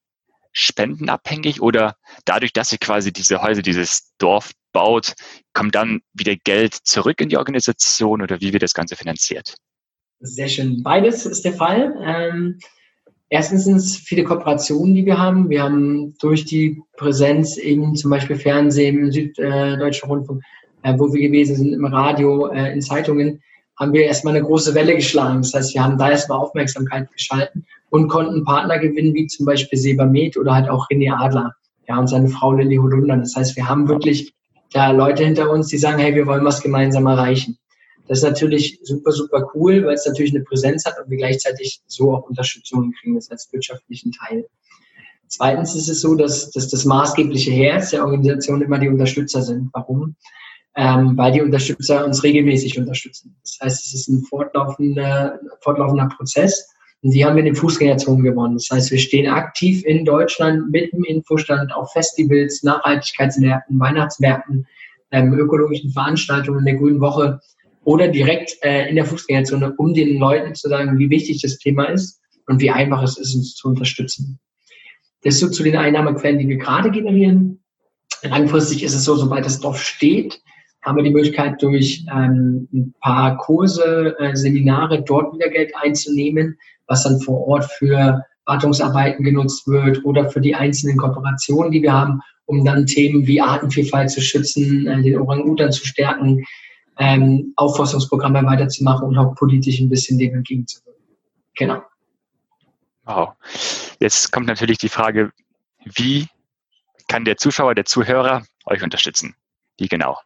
Spenden 0.52 1.10
abhängig 1.10 1.62
oder 1.62 1.96
dadurch, 2.26 2.52
dass 2.52 2.72
ihr 2.72 2.80
quasi 2.80 3.14
diese 3.14 3.42
Häuser, 3.42 3.62
dieses 3.62 4.12
Dorf 4.18 4.52
baut, 4.74 5.14
kommt 5.54 5.76
dann 5.76 6.02
wieder 6.14 6.36
Geld 6.36 6.74
zurück 6.74 7.22
in 7.22 7.30
die 7.30 7.38
Organisation 7.38 8.22
oder 8.22 8.42
wie 8.42 8.54
wird 8.54 8.64
das 8.64 8.74
Ganze 8.74 8.96
finanziert? 8.96 9.56
Sehr 10.20 10.48
schön. 10.48 10.82
Beides 10.82 11.26
ist 11.28 11.46
der 11.46 11.54
Fall. 11.54 11.96
Ähm, 12.04 12.60
erstens 13.30 13.66
sind 13.66 13.78
es 13.78 13.98
viele 13.98 14.24
Kooperationen, 14.24 14.94
die 14.94 15.06
wir 15.06 15.18
haben. 15.18 15.50
Wir 15.50 15.64
haben 15.64 16.16
durch 16.20 16.46
die 16.46 16.82
Präsenz 16.98 17.58
in 17.58 17.96
zum 17.96 18.12
Beispiel 18.12 18.38
Fernsehen, 18.38 18.98
im 19.00 19.12
Süddeutschen 19.12 20.10
Rundfunk, 20.10 20.42
äh, 20.84 20.94
wo 20.98 21.14
wir 21.14 21.22
gewesen 21.22 21.56
sind, 21.56 21.74
im 21.74 21.86
Radio, 21.86 22.48
äh, 22.48 22.74
in 22.74 22.82
Zeitungen, 22.82 23.42
haben 23.80 23.94
wir 23.94 24.06
erstmal 24.06 24.36
eine 24.36 24.46
große 24.46 24.74
Welle 24.74 24.96
geschlagen. 24.96 25.42
Das 25.42 25.54
heißt, 25.54 25.74
wir 25.76 25.84
haben 25.84 25.98
da 25.98 26.10
erstmal 26.10 26.40
Aufmerksamkeit 26.40 27.12
geschalten 27.12 27.66
und 27.90 28.08
konnten 28.08 28.44
Partner 28.44 28.80
gewinnen, 28.80 29.14
wie 29.14 29.28
zum 29.28 29.46
Beispiel 29.46 29.78
Sebamed 29.78 30.38
oder 30.38 30.56
halt 30.56 30.70
auch 30.70 30.88
René 30.90 31.14
Adler, 31.14 31.54
ja, 31.88 32.00
und 32.00 32.08
seine 32.08 32.28
Frau 32.28 32.54
Lilly 32.54 32.78
Holunder. 32.78 33.18
Das 33.18 33.36
heißt, 33.36 33.56
wir 33.56 33.70
haben 33.70 33.88
wirklich 33.88 34.34
da 34.74 34.92
Leute 34.92 35.24
hinter 35.24 35.50
uns, 35.52 35.68
die 35.68 35.78
sagen, 35.78 36.00
hey, 36.00 36.16
wir 36.16 36.26
wollen 36.28 36.44
was 36.44 36.62
gemeinsam 36.62 37.06
erreichen. 37.06 37.58
Das 38.08 38.20
ist 38.20 38.24
natürlich 38.24 38.80
super, 38.84 39.12
super 39.12 39.50
cool, 39.54 39.86
weil 39.86 39.96
es 39.96 40.06
natürlich 40.06 40.34
eine 40.34 40.44
Präsenz 40.44 40.86
hat 40.86 40.96
und 41.00 41.10
wir 41.10 41.18
gleichzeitig 41.18 41.82
so 41.88 42.14
auch 42.14 42.30
Unterstützung 42.30 42.94
kriegen, 43.00 43.16
das 43.16 43.30
als 43.30 43.52
wirtschaftlichen 43.52 44.12
Teil. 44.12 44.46
Zweitens 45.28 45.76
ist 45.76 45.90
es 45.90 46.02
so, 46.02 46.16
dass, 46.16 46.52
dass 46.52 46.70
das 46.70 46.86
maßgebliche 46.86 47.52
Herz 47.52 47.92
der 47.92 48.06
Organisation 48.06 48.62
immer 48.62 48.80
die 48.80 48.88
Unterstützer 48.88 49.42
sind. 49.42 49.70
Warum? 49.74 50.16
Ähm, 50.76 51.18
weil 51.18 51.34
die 51.34 51.42
Unterstützer 51.42 52.06
uns 52.06 52.24
regelmäßig 52.24 52.80
unterstützen. 52.80 53.36
Das 53.44 53.58
heißt, 53.62 53.86
es 53.86 53.94
ist 53.94 54.08
ein 54.08 54.24
fortlaufender, 54.24 55.40
fortlaufender 55.62 56.10
Prozess. 56.16 56.70
Und 57.02 57.12
die 57.12 57.26
haben 57.26 57.36
wir 57.36 57.42
in 57.42 57.48
den 57.48 57.56
Fußgängerzonen 57.56 58.24
gewonnen. 58.24 58.56
Das 58.56 58.70
heißt, 58.72 58.92
wir 58.92 59.00
stehen 59.00 59.28
aktiv 59.28 59.84
in 59.86 60.06
Deutschland 60.06 60.72
mit 60.72 60.94
dem 60.94 61.04
Infostand 61.04 61.74
auf 61.74 61.92
Festivals, 61.92 62.64
Nachhaltigkeitsmärkten, 62.64 63.80
Weihnachtsmärkten, 63.80 64.68
ähm, 65.12 65.34
ökologischen 65.34 65.92
Veranstaltungen 65.92 66.66
der 66.66 66.76
Grünen 66.76 67.02
Woche 67.02 67.40
oder 67.88 68.10
direkt 68.10 68.58
äh, 68.64 68.90
in 68.90 68.98
der 68.98 69.06
Fußgängerzone, 69.06 69.74
um 69.78 69.94
den 69.94 70.20
Leuten 70.20 70.54
zu 70.54 70.68
sagen, 70.68 71.00
wie 71.00 71.10
wichtig 71.10 71.42
das 71.42 71.58
Thema 71.58 71.86
ist 71.86 72.20
und 72.46 72.60
wie 72.60 72.70
einfach 72.70 73.02
es 73.02 73.18
ist, 73.18 73.34
uns 73.34 73.56
zu 73.56 73.70
unterstützen. 73.70 74.40
Das 75.24 75.40
so 75.40 75.50
zu 75.50 75.64
den 75.64 75.78
Einnahmequellen, 75.78 76.38
die 76.38 76.50
wir 76.50 76.58
gerade 76.58 76.92
generieren. 76.92 77.62
Langfristig 78.24 78.84
ist 78.84 78.94
es 78.94 79.06
so, 79.06 79.16
sobald 79.16 79.46
das 79.46 79.62
Dorf 79.62 79.82
steht, 79.82 80.42
haben 80.84 80.98
wir 80.98 81.04
die 81.06 81.12
Möglichkeit, 81.12 81.62
durch 81.62 82.04
ähm, 82.14 82.68
ein 82.74 82.94
paar 83.00 83.38
Kurse, 83.38 84.18
äh, 84.20 84.36
Seminare 84.36 85.02
dort 85.04 85.34
wieder 85.34 85.48
Geld 85.48 85.72
einzunehmen, 85.82 86.58
was 86.88 87.04
dann 87.04 87.22
vor 87.22 87.48
Ort 87.48 87.72
für 87.78 88.22
Wartungsarbeiten 88.46 89.24
genutzt 89.24 89.66
wird 89.66 90.04
oder 90.04 90.30
für 90.30 90.42
die 90.42 90.56
einzelnen 90.56 90.98
Kooperationen, 90.98 91.72
die 91.72 91.84
wir 91.84 91.94
haben, 91.94 92.20
um 92.48 92.66
dann 92.66 92.86
Themen 92.86 93.26
wie 93.28 93.40
Artenvielfalt 93.40 94.12
zu 94.12 94.20
schützen, 94.20 94.88
äh, 94.88 95.02
den 95.02 95.18
Orang-Utan 95.18 95.72
zu 95.72 95.88
stärken, 95.88 96.44
ähm, 97.00 97.54
Aufforstungsprogramme 97.56 98.44
weiterzumachen 98.44 99.08
und 99.08 99.18
auch 99.18 99.36
politisch 99.36 99.80
ein 99.80 99.90
bisschen 99.90 100.18
dem 100.18 100.36
entgegenzuwirken. 100.36 101.04
Genau. 101.56 101.82
Wow. 103.06 103.30
Jetzt 104.00 104.32
kommt 104.32 104.48
natürlich 104.48 104.78
die 104.78 104.90
Frage, 104.90 105.32
wie 105.86 106.28
kann 107.08 107.26
der 107.26 107.38
Zuschauer, 107.38 107.76
der 107.76 107.86
Zuhörer 107.86 108.46
euch 108.66 108.84
unterstützen? 108.84 109.36
Wie 109.78 109.88
genau? 109.88 110.18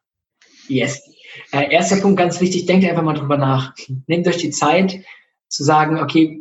Yes. 0.67 1.01
Äh, 1.51 1.71
erster 1.71 1.97
Punkt, 1.97 2.17
ganz 2.17 2.41
wichtig, 2.41 2.65
denkt 2.65 2.85
einfach 2.85 3.03
mal 3.03 3.13
drüber 3.13 3.37
nach. 3.37 3.73
Nehmt 4.07 4.27
euch 4.27 4.37
die 4.37 4.49
Zeit 4.49 4.99
zu 5.47 5.63
sagen, 5.63 5.99
okay, 5.99 6.39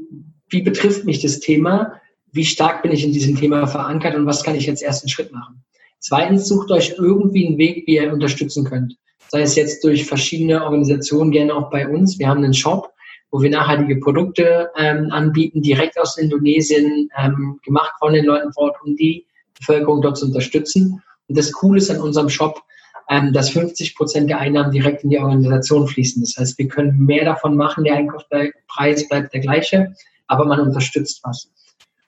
wie 0.48 0.62
betrifft 0.62 1.04
mich 1.04 1.20
das 1.20 1.40
Thema? 1.40 2.00
Wie 2.32 2.44
stark 2.44 2.82
bin 2.82 2.92
ich 2.92 3.04
in 3.04 3.12
diesem 3.12 3.36
Thema 3.36 3.66
verankert 3.66 4.14
und 4.14 4.26
was 4.26 4.42
kann 4.42 4.54
ich 4.54 4.66
jetzt 4.66 4.82
ersten 4.82 5.08
Schritt 5.08 5.32
machen? 5.32 5.64
Zweitens, 5.98 6.48
sucht 6.48 6.70
euch 6.70 6.94
irgendwie 6.96 7.46
einen 7.46 7.58
Weg, 7.58 7.86
wie 7.86 7.96
ihr 7.96 8.12
unterstützen 8.12 8.64
könnt 8.64 8.96
sei 9.30 9.42
es 9.42 9.54
jetzt 9.54 9.84
durch 9.84 10.06
verschiedene 10.06 10.64
Organisationen, 10.64 11.30
gerne 11.30 11.54
auch 11.54 11.70
bei 11.70 11.88
uns. 11.88 12.18
Wir 12.18 12.28
haben 12.28 12.42
einen 12.42 12.54
Shop, 12.54 12.92
wo 13.30 13.40
wir 13.40 13.50
nachhaltige 13.50 14.00
Produkte 14.00 14.70
ähm, 14.76 15.08
anbieten, 15.12 15.62
direkt 15.62 15.98
aus 16.00 16.18
Indonesien, 16.18 17.08
ähm, 17.16 17.60
gemacht 17.64 17.92
von 18.00 18.12
den 18.12 18.24
Leuten 18.24 18.52
vor 18.52 18.64
Ort, 18.64 18.76
um 18.84 18.96
die 18.96 19.24
Bevölkerung 19.58 20.02
dort 20.02 20.18
zu 20.18 20.26
unterstützen. 20.26 21.00
Und 21.28 21.38
das 21.38 21.52
Coole 21.52 21.78
ist 21.78 21.90
an 21.90 22.00
unserem 22.00 22.28
Shop, 22.28 22.60
ähm, 23.08 23.32
dass 23.32 23.50
50 23.50 23.94
Prozent 23.94 24.28
der 24.28 24.40
Einnahmen 24.40 24.72
direkt 24.72 25.04
in 25.04 25.10
die 25.10 25.18
Organisation 25.18 25.86
fließen. 25.86 26.22
Das 26.22 26.34
heißt, 26.36 26.58
wir 26.58 26.66
können 26.66 26.98
mehr 26.98 27.24
davon 27.24 27.56
machen, 27.56 27.84
der 27.84 27.94
Einkaufspreis 27.94 29.08
bleibt 29.08 29.32
der 29.32 29.40
gleiche, 29.40 29.94
aber 30.26 30.44
man 30.44 30.60
unterstützt 30.60 31.20
was. 31.22 31.48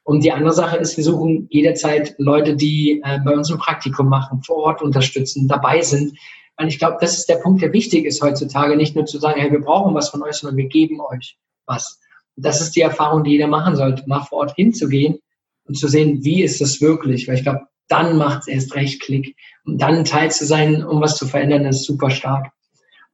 Und 0.03 0.25
die 0.25 0.33
andere 0.33 0.53
Sache 0.53 0.79
ist, 0.79 0.97
wir 0.97 1.05
suchen 1.05 1.47
jederzeit 1.51 2.17
Leute, 2.19 2.57
die 2.57 3.01
äh, 3.05 3.21
bei 3.25 3.33
uns 3.33 3.53
ein 3.53 3.59
Praktikum 3.59 4.09
machen, 4.09 4.43
vor 4.43 4.57
Ort 4.57 4.83
unterstützen, 4.83 5.47
dabei 5.47 5.83
sind, 5.83 6.19
und 6.59 6.69
ich 6.69 6.79
glaube, 6.79 6.99
das 7.01 7.19
ist 7.19 7.29
der 7.29 7.37
Punkt, 7.37 7.62
der 7.62 7.73
wichtig 7.73 8.05
ist 8.05 8.23
heutzutage, 8.23 8.77
nicht 8.77 8.95
nur 8.95 9.07
zu 9.07 9.19
sagen, 9.19 9.41
hey, 9.41 9.51
wir 9.51 9.61
brauchen 9.61 9.95
was 9.95 10.11
von 10.11 10.23
euch, 10.23 10.35
sondern 10.35 10.57
wir 10.57 10.69
geben 10.69 11.01
euch 11.01 11.37
was. 11.67 11.99
Und 12.37 12.47
das 12.47 12.61
ist 12.61 12.77
die 12.77 12.81
Erfahrung, 12.83 13.25
die 13.25 13.33
jeder 13.33 13.47
machen 13.47 13.77
sollte, 13.77 14.05
mal 14.07 14.21
vor 14.21 14.38
Ort 14.38 14.55
hinzugehen 14.55 15.19
und 15.65 15.77
zu 15.77 15.88
sehen, 15.88 16.23
wie 16.25 16.43
ist 16.43 16.61
das 16.61 16.81
wirklich. 16.81 17.27
Weil 17.27 17.37
ich 17.37 17.43
glaube, 17.43 17.67
dann 17.88 18.17
macht 18.17 18.43
es 18.43 18.49
erst 18.49 18.75
recht 18.75 19.03
Klick. 19.03 19.37
Und 19.65 19.81
dann 19.81 20.05
Teil 20.05 20.31
zu 20.31 20.47
sein, 20.47 20.85
um 20.85 21.01
was 21.01 21.17
zu 21.17 21.27
verändern, 21.27 21.67
ist 21.67 21.85
super 21.85 22.11
stark. 22.11 22.51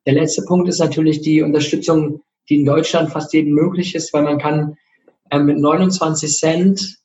Der 0.07 0.15
letzte 0.15 0.43
Punkt 0.43 0.69
ist 0.69 0.79
natürlich 0.79 1.21
die 1.21 1.43
Unterstützung, 1.43 2.23
die 2.49 2.61
in 2.61 2.65
Deutschland 2.65 3.11
fast 3.11 3.33
jedem 3.33 3.53
möglich 3.53 3.95
ist, 3.95 4.13
weil 4.13 4.23
man 4.23 4.39
kann 4.39 4.77
äh, 5.31 5.39
mit 5.39 5.59
29 5.59 6.33
Cent 6.33 6.99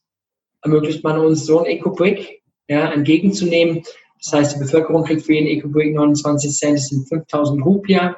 ermöglicht 0.61 1.03
man 1.03 1.19
uns 1.19 1.45
so 1.45 1.59
ein 1.59 1.65
Eco-Brick 1.65 2.41
ja, 2.69 2.91
entgegenzunehmen. 2.91 3.83
Das 4.23 4.33
heißt, 4.33 4.55
die 4.55 4.59
Bevölkerung 4.59 5.03
kriegt 5.03 5.23
für 5.23 5.33
jeden 5.33 5.47
Eco-Brick 5.47 5.93
29 5.93 6.51
Cent, 6.51 6.77
das 6.77 6.87
sind 6.87 7.07
5000 7.09 7.65
Rupiah. 7.65 8.15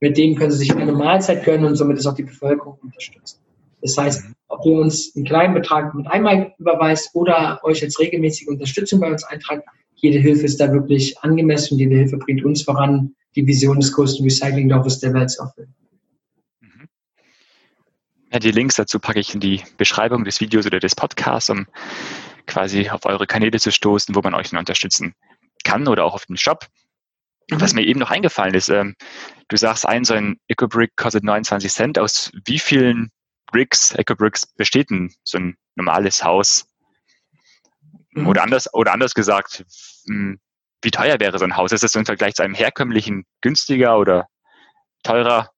Mit 0.00 0.18
dem 0.18 0.36
können 0.36 0.50
sie 0.50 0.58
sich 0.58 0.74
eine 0.74 0.92
Mahlzeit 0.92 1.44
gönnen 1.44 1.64
und 1.64 1.76
somit 1.76 1.96
ist 1.96 2.06
auch 2.06 2.14
die 2.14 2.24
Bevölkerung 2.24 2.78
unterstützt. 2.82 3.40
Das 3.80 3.96
heißt, 3.96 4.24
ob 4.48 4.66
ihr 4.66 4.78
uns 4.78 5.14
einen 5.16 5.24
kleinen 5.24 5.54
Betrag 5.54 5.94
mit 5.94 6.06
einmal 6.08 6.54
überweist 6.58 7.14
oder 7.14 7.60
euch 7.62 7.82
als 7.82 7.98
regelmäßige 7.98 8.48
Unterstützung 8.48 9.00
bei 9.00 9.10
uns 9.10 9.24
eintragt, 9.24 9.66
jede 9.94 10.18
Hilfe 10.18 10.44
ist 10.44 10.60
da 10.60 10.70
wirklich 10.70 11.18
angemessen 11.20 11.74
und 11.74 11.80
jede 11.80 11.96
Hilfe 11.96 12.18
bringt 12.18 12.44
uns 12.44 12.62
voran, 12.62 13.14
die 13.34 13.46
Vision 13.46 13.80
des 13.80 13.92
größten 13.92 14.24
Recyclingdorfes 14.24 14.98
der 15.00 15.14
Welt 15.14 15.30
zu 15.30 15.42
erfüllen. 15.42 15.74
Mhm. 16.60 16.88
Ja, 18.30 18.38
die 18.40 18.50
Links 18.50 18.74
dazu 18.74 18.98
packe 18.98 19.20
ich 19.20 19.32
in 19.32 19.40
die 19.40 19.62
Beschreibung 19.78 20.24
des 20.24 20.40
Videos 20.42 20.66
oder 20.66 20.80
des 20.80 20.94
Podcasts, 20.94 21.48
um 21.48 21.66
quasi 22.46 22.90
auf 22.90 23.06
eure 23.06 23.26
Kanäle 23.26 23.58
zu 23.58 23.72
stoßen, 23.72 24.14
wo 24.14 24.20
man 24.20 24.34
euch 24.34 24.50
dann 24.50 24.58
unterstützen 24.58 25.14
kann 25.66 25.88
oder 25.88 26.04
auch 26.04 26.14
auf 26.14 26.26
dem 26.26 26.36
Shop. 26.36 26.66
Was 27.50 27.74
mir 27.74 27.84
eben 27.84 28.00
noch 28.00 28.10
eingefallen 28.10 28.54
ist, 28.54 28.68
ähm, 28.70 28.96
du 29.48 29.56
sagst, 29.56 29.86
ein 29.86 30.04
so 30.04 30.14
ein 30.14 30.40
EcoBrick 30.48 30.96
kostet 30.96 31.22
29 31.22 31.72
Cent. 31.72 31.98
Aus 31.98 32.32
wie 32.44 32.58
vielen 32.58 33.10
Bricks, 33.46 33.92
EcoBricks 33.94 34.46
besteht 34.46 34.90
denn 34.90 35.12
so 35.22 35.38
ein 35.38 35.56
normales 35.76 36.24
Haus? 36.24 36.66
Mhm. 38.12 38.26
Oder 38.26 38.42
anders, 38.42 38.72
oder 38.74 38.92
anders 38.92 39.14
gesagt, 39.14 39.64
hm, 40.06 40.40
wie 40.82 40.90
teuer 40.90 41.20
wäre 41.20 41.38
so 41.38 41.44
ein 41.44 41.56
Haus? 41.56 41.72
Ist 41.72 41.84
es 41.84 41.94
im 41.94 42.06
Vergleich 42.06 42.34
zu 42.34 42.42
einem 42.42 42.54
herkömmlichen 42.54 43.24
günstiger 43.40 43.98
oder 43.98 44.28
teurer? 45.02 45.50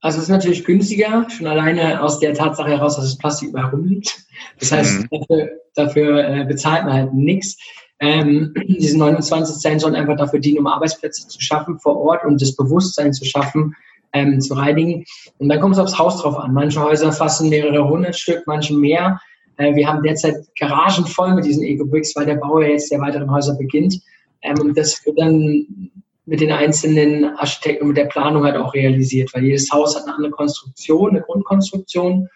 Also 0.00 0.18
es 0.18 0.24
ist 0.24 0.30
natürlich 0.30 0.64
günstiger, 0.64 1.28
schon 1.30 1.46
alleine 1.46 2.00
aus 2.00 2.20
der 2.20 2.34
Tatsache 2.34 2.70
heraus, 2.70 2.96
dass 2.96 3.06
das 3.06 3.18
Plastik 3.18 3.48
überall 3.48 3.70
rumliegt. 3.70 4.24
Das 4.60 4.70
heißt, 4.70 5.00
mhm. 5.00 5.08
dafür, 5.10 5.50
dafür 5.74 6.28
äh, 6.28 6.44
bezahlt 6.44 6.84
man 6.84 6.92
halt 6.92 7.14
nichts. 7.14 7.56
Ähm, 7.98 8.52
diese 8.66 8.98
29 8.98 9.56
Cent 9.56 9.80
sollen 9.80 9.94
einfach 9.94 10.16
dafür 10.16 10.38
dienen, 10.38 10.58
um 10.58 10.66
Arbeitsplätze 10.66 11.28
zu 11.28 11.40
schaffen 11.40 11.78
vor 11.78 11.96
Ort 11.96 12.24
und 12.24 12.40
das 12.40 12.54
Bewusstsein 12.54 13.12
zu 13.12 13.24
schaffen, 13.24 13.74
ähm, 14.12 14.40
zu 14.40 14.54
reinigen. 14.54 15.04
Und 15.38 15.48
dann 15.48 15.60
kommt 15.60 15.74
es 15.74 15.80
aufs 15.80 15.98
Haus 15.98 16.20
drauf 16.20 16.38
an. 16.38 16.52
Manche 16.52 16.82
Häuser 16.82 17.12
fassen 17.12 17.48
mehrere 17.48 17.88
hundert 17.88 18.16
Stück, 18.16 18.42
manche 18.46 18.74
mehr. 18.74 19.20
Äh, 19.56 19.74
wir 19.74 19.88
haben 19.88 20.02
derzeit 20.02 20.36
Garagen 20.58 21.06
voll 21.06 21.34
mit 21.34 21.44
diesen 21.44 21.62
Eco-Bricks, 21.62 22.14
weil 22.16 22.26
der 22.26 22.36
Bau 22.36 22.60
ja 22.60 22.68
jetzt 22.68 22.90
der 22.90 23.00
weiteren 23.00 23.30
Häuser 23.30 23.54
beginnt. 23.54 24.00
Ähm, 24.42 24.60
und 24.60 24.76
das 24.76 25.04
wird 25.04 25.18
dann 25.18 25.90
mit 26.26 26.40
den 26.40 26.52
einzelnen 26.52 27.24
Architekten 27.36 27.82
und 27.82 27.88
mit 27.88 27.96
der 27.96 28.06
Planung 28.06 28.44
halt 28.44 28.56
auch 28.56 28.74
realisiert, 28.74 29.32
weil 29.32 29.44
jedes 29.44 29.70
Haus 29.70 29.96
hat 29.96 30.04
eine 30.04 30.14
andere 30.14 30.32
Konstruktion, 30.32 31.10
eine 31.10 31.22
Grundkonstruktion. 31.22 32.28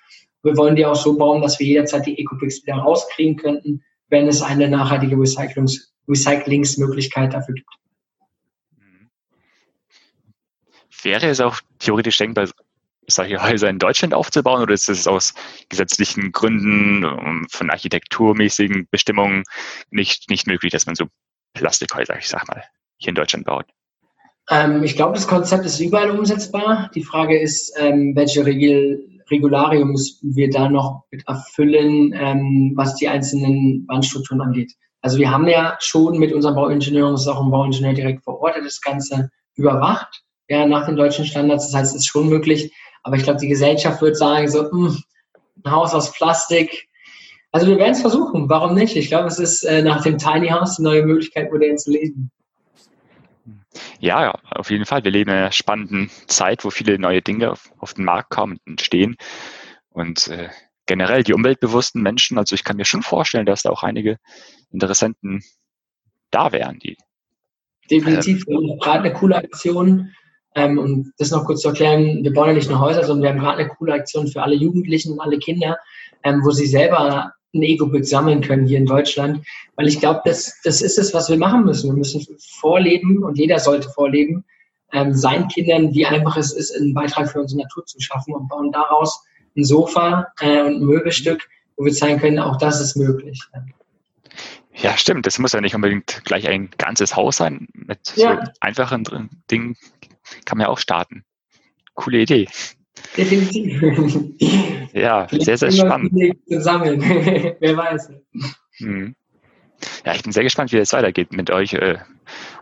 Wir 0.43 0.57
wollen 0.57 0.77
die 0.77 0.87
auch 0.87 0.95
so 0.95 1.19
bauen, 1.19 1.43
dass 1.43 1.59
wir 1.59 1.67
jederzeit 1.67 2.07
die 2.07 2.19
Eco-Bricks 2.19 2.65
wieder 2.65 2.77
rauskriegen 2.77 3.37
könnten, 3.37 3.83
wenn 4.11 4.29
es 4.29 4.43
eine 4.43 4.69
nachhaltige 4.69 5.17
Recyclungs 5.17 5.91
Recyclingsmöglichkeit 6.09 7.33
dafür 7.33 7.55
gibt. 7.55 7.71
Wäre 11.03 11.29
es 11.29 11.41
auch 11.41 11.61
theoretisch 11.79 12.19
denkbar, 12.19 12.49
solche 13.07 13.43
Häuser 13.43 13.69
in 13.69 13.79
Deutschland 13.79 14.15
aufzubauen 14.15 14.63
oder 14.63 14.75
ist 14.75 14.89
es 14.89 15.07
aus 15.07 15.35
gesetzlichen 15.69 16.33
Gründen, 16.33 17.47
von 17.51 17.71
architekturmäßigen 17.71 18.89
Bestimmungen 18.91 19.45
nicht, 19.91 20.31
nicht 20.31 20.47
möglich, 20.47 20.73
dass 20.73 20.87
man 20.87 20.95
so 20.95 21.07
Plastikhäuser, 21.55 22.19
ich 22.19 22.29
sag 22.29 22.47
mal, 22.49 22.63
hier 22.99 23.11
in 23.11 23.15
Deutschland 23.15 23.47
baut? 23.47 23.67
Ähm, 24.51 24.83
ich 24.83 24.97
glaube, 24.97 25.15
das 25.15 25.27
Konzept 25.27 25.65
ist 25.65 25.81
überall 25.81 26.11
umsetzbar. 26.11 26.91
Die 26.95 27.05
Frage 27.05 27.39
ist, 27.39 27.73
ähm, 27.79 28.15
welche 28.15 28.45
Regel, 28.45 29.10
Regularien 29.31 29.89
müssen 29.89 30.35
wir 30.35 30.51
da 30.51 30.69
noch 30.69 31.05
mit 31.11 31.27
erfüllen, 31.27 32.13
ähm, 32.15 32.73
was 32.77 32.97
die 32.97 33.09
einzelnen 33.09 33.87
Bandstrukturen 33.87 34.41
angeht. 34.41 34.73
Also 35.03 35.19
wir 35.19 35.31
haben 35.31 35.49
ja 35.49 35.77
schon 35.81 36.19
mit 36.19 36.33
unserem 36.33 36.57
Bauingenieur, 36.57 37.11
das 37.11 37.23
ist 37.23 37.29
auch 37.29 37.43
ein 37.43 37.51
Bauingenieur 37.51 37.95
direkt 37.95 38.25
vor 38.25 38.41
Ort, 38.41 38.57
das 38.63 38.81
Ganze 38.81 39.31
überwacht, 39.55 40.23
ja, 40.49 40.67
nach 40.67 40.87
den 40.87 40.97
deutschen 40.97 41.25
Standards. 41.25 41.67
Das 41.67 41.75
heißt, 41.75 41.95
es 41.95 42.03
ist 42.03 42.07
schon 42.07 42.29
möglich. 42.29 42.73
Aber 43.03 43.17
ich 43.17 43.23
glaube, 43.23 43.41
die 43.41 43.49
Gesellschaft 43.49 44.03
wird 44.03 44.17
sagen, 44.17 44.49
so, 44.49 44.65
mh, 44.65 44.71
hm, 44.71 45.03
ein 45.65 45.71
Haus 45.73 45.95
aus 45.95 46.13
Plastik. 46.13 46.89
Also 47.53 47.67
wir 47.67 47.79
werden 47.79 47.93
es 47.93 48.01
versuchen. 48.01 48.49
Warum 48.49 48.75
nicht? 48.75 48.97
Ich 48.97 49.09
glaube, 49.09 49.29
es 49.29 49.39
ist 49.39 49.63
äh, 49.65 49.83
nach 49.83 50.03
dem 50.03 50.19
Tiny 50.19 50.49
House 50.49 50.79
eine 50.79 50.89
neue 50.89 51.07
Möglichkeit, 51.07 51.51
modern 51.51 51.79
zu 51.79 51.91
leben. 51.91 52.31
Ja, 54.01 54.33
auf 54.51 54.71
jeden 54.71 54.87
Fall. 54.87 55.05
Wir 55.05 55.11
leben 55.11 55.31
in 55.31 55.37
einer 55.37 55.53
spannenden 55.53 56.11
Zeit, 56.27 56.65
wo 56.65 56.71
viele 56.71 56.99
neue 56.99 57.23
Dinge 57.23 57.53
auf, 57.53 57.71
auf 57.79 57.95
den 57.95 58.05
Markt 58.05 58.31
kommen 58.31 58.59
und 58.65 58.73
entstehen. 58.73 59.17
Und 59.91 60.29
äh, 60.29 60.49
generell 60.87 61.23
die 61.23 61.35
umweltbewussten 61.35 62.03
Menschen, 62.03 62.39
also 62.39 62.55
ich 62.55 62.65
kann 62.65 62.77
mir 62.77 62.85
schon 62.85 63.03
vorstellen, 63.03 63.47
dass 63.47 63.63
da 63.63 63.71
auch 63.71 63.83
einige 63.83 64.19
Interessenten 64.71 65.43
da 66.31 66.53
wären, 66.53 66.79
die. 66.79 66.97
Definitiv. 67.91 68.45
Ähm, 68.49 68.79
gerade 68.81 69.05
eine 69.05 69.13
coole 69.13 69.37
Aktion. 69.37 70.15
Ähm, 70.55 70.79
und 70.79 71.13
das 71.19 71.31
noch 71.31 71.45
kurz 71.45 71.61
zu 71.61 71.69
erklären, 71.69 72.25
wir 72.25 72.33
bauen 72.33 72.49
ja 72.49 72.55
nicht 72.55 72.69
nur 72.69 72.81
Häuser, 72.81 73.05
sondern 73.05 73.23
wir 73.23 73.31
haben 73.31 73.39
gerade 73.39 73.63
eine 73.63 73.69
coole 73.69 73.93
Aktion 73.93 74.27
für 74.27 74.43
alle 74.43 74.57
Jugendlichen 74.57 75.13
und 75.13 75.21
alle 75.21 75.39
Kinder, 75.39 75.79
ähm, 76.25 76.41
wo 76.45 76.51
sie 76.51 76.67
selber 76.67 77.33
ein 77.55 77.63
Ego-Bild 77.63 78.07
sammeln 78.07 78.43
können 78.43 78.67
hier 78.67 78.79
in 78.79 78.87
Deutschland. 78.87 79.45
Weil 79.77 79.89
ich 79.89 80.01
glaube, 80.01 80.21
das, 80.25 80.61
das 80.63 80.83
ist 80.83 80.99
es, 80.99 81.13
was 81.15 81.29
wir 81.29 81.37
machen 81.37 81.65
müssen. 81.65 81.91
Wir 81.91 81.97
müssen 81.97 82.25
vorleben 82.61 83.23
und 83.23 83.39
jeder 83.39 83.59
sollte 83.59 83.89
vorleben, 83.91 84.45
ähm, 84.93 85.15
seinen 85.15 85.49
Kindern, 85.49 85.95
wie 85.95 86.07
einfach 86.07 86.37
es 86.37 86.53
ist, 86.53 86.75
einen 86.77 86.95
Beitrag 86.95 87.31
für 87.31 87.41
unsere 87.41 87.63
Natur 87.63 87.85
zu 87.87 88.01
schaffen 88.01 88.35
und 88.35 88.49
bauen 88.49 88.73
daraus 88.73 89.25
ein 89.57 89.65
Sofa 89.65 90.27
äh, 90.41 90.63
und 90.63 90.77
ein 90.77 90.85
Möbelstück, 90.85 91.49
wo 91.77 91.85
wir 91.85 91.93
zeigen 91.93 92.21
können, 92.21 92.39
auch 92.39 92.59
das 92.59 92.81
ist 92.81 92.97
möglich. 92.97 93.41
Ja, 94.75 94.97
stimmt. 94.97 95.27
Das 95.27 95.39
muss 95.39 95.53
ja 95.53 95.61
nicht 95.61 95.75
unbedingt 95.75 96.23
gleich 96.25 96.49
ein 96.49 96.71
ganzes 96.79 97.15
Haus 97.15 97.37
sein. 97.37 97.69
Mit 97.73 98.17
ja. 98.17 98.45
so 98.45 98.53
einfachen 98.61 99.05
Dingen 99.51 99.77
kann 100.45 100.59
man 100.59 100.67
ja 100.67 100.73
auch 100.73 100.79
starten. 100.79 101.25
Coole 101.95 102.21
Idee. 102.21 102.49
Definitiv. 103.17 103.83
Ja, 104.93 105.29
sehr, 105.31 105.57
sehr 105.57 105.71
spannend. 105.71 106.13
Sammeln. 106.49 107.01
Wer 107.61 107.77
weiß. 107.77 108.11
Hm. 108.79 109.15
Ja, 110.05 110.15
ich 110.15 110.23
bin 110.25 110.33
sehr 110.33 110.43
gespannt, 110.43 110.73
wie 110.73 110.79
es 110.79 110.93
weitergeht 110.93 111.33
mit 111.33 111.51
euch 111.51 111.75
äh, 111.75 111.99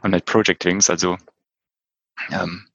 und 0.03 0.11
mit 0.11 0.27
Project 0.27 0.66
Wings. 0.66 0.90
Also 0.90 1.16
ähm, 2.31 2.66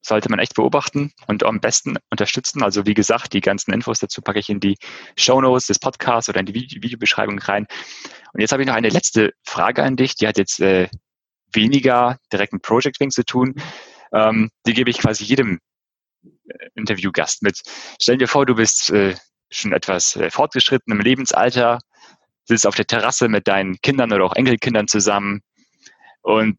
sollte 0.00 0.30
man 0.30 0.38
echt 0.38 0.54
beobachten 0.54 1.12
und 1.26 1.44
am 1.44 1.60
besten 1.60 1.96
unterstützen. 2.10 2.62
Also 2.62 2.86
wie 2.86 2.94
gesagt, 2.94 3.32
die 3.32 3.40
ganzen 3.40 3.72
Infos 3.72 3.98
dazu 3.98 4.22
packe 4.22 4.38
ich 4.38 4.48
in 4.48 4.60
die 4.60 4.76
Show 5.16 5.40
Notes 5.40 5.66
des 5.66 5.78
Podcasts 5.78 6.28
oder 6.28 6.40
in 6.40 6.46
die 6.46 6.54
Videobeschreibung 6.54 7.38
rein. 7.38 7.66
Und 8.32 8.40
jetzt 8.40 8.52
habe 8.52 8.62
ich 8.62 8.68
noch 8.68 8.74
eine 8.74 8.88
letzte 8.88 9.32
Frage 9.44 9.82
an 9.82 9.96
dich. 9.96 10.14
Die 10.14 10.26
hat 10.26 10.38
jetzt 10.38 10.60
äh, 10.60 10.88
weniger 11.52 12.18
direkt 12.32 12.52
mit 12.52 12.62
Project 12.62 13.00
Wings 13.00 13.14
zu 13.14 13.24
tun. 13.24 13.54
Ähm, 14.12 14.50
die 14.66 14.74
gebe 14.74 14.90
ich 14.90 14.98
quasi 14.98 15.24
jedem 15.24 15.58
Interviewgast 16.74 17.42
mit. 17.42 17.60
Stell 18.00 18.18
dir 18.18 18.28
vor, 18.28 18.46
du 18.46 18.54
bist 18.54 18.90
äh, 18.90 19.14
schon 19.50 19.72
etwas 19.72 20.16
äh, 20.16 20.30
fortgeschritten 20.30 20.92
im 20.92 21.00
Lebensalter, 21.00 21.80
sitzt 22.44 22.66
auf 22.66 22.74
der 22.74 22.86
Terrasse 22.86 23.28
mit 23.28 23.48
deinen 23.48 23.80
Kindern 23.80 24.12
oder 24.12 24.24
auch 24.24 24.36
Enkelkindern 24.36 24.88
zusammen 24.88 25.42
und 26.22 26.58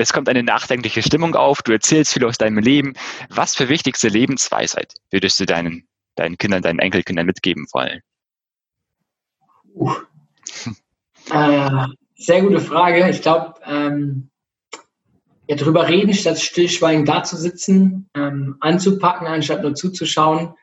es 0.00 0.14
kommt 0.14 0.30
eine 0.30 0.42
nachdenkliche 0.42 1.02
Stimmung 1.02 1.34
auf, 1.34 1.60
du 1.62 1.72
erzählst 1.72 2.14
viel 2.14 2.24
aus 2.24 2.38
deinem 2.38 2.58
Leben. 2.58 2.94
Was 3.28 3.54
für 3.54 3.68
wichtigste 3.68 4.08
Lebensweisheit 4.08 4.94
würdest 5.10 5.38
du 5.38 5.44
deinen, 5.44 5.86
deinen 6.14 6.38
Kindern, 6.38 6.62
deinen 6.62 6.78
Enkelkindern 6.78 7.26
mitgeben 7.26 7.66
wollen? 7.72 8.00
Uh. 9.74 9.92
äh, 11.30 11.86
sehr 12.16 12.40
gute 12.40 12.60
Frage. 12.60 13.10
Ich 13.10 13.20
glaube, 13.20 13.54
ähm, 13.66 14.29
ja, 15.50 15.56
drüber 15.56 15.88
reden, 15.88 16.14
statt 16.14 16.38
stillschweigend 16.38 17.08
dazusitzen, 17.08 18.08
ähm, 18.14 18.54
anzupacken, 18.60 19.26
anstatt 19.26 19.64
nur 19.64 19.74
zuzuschauen 19.74 20.54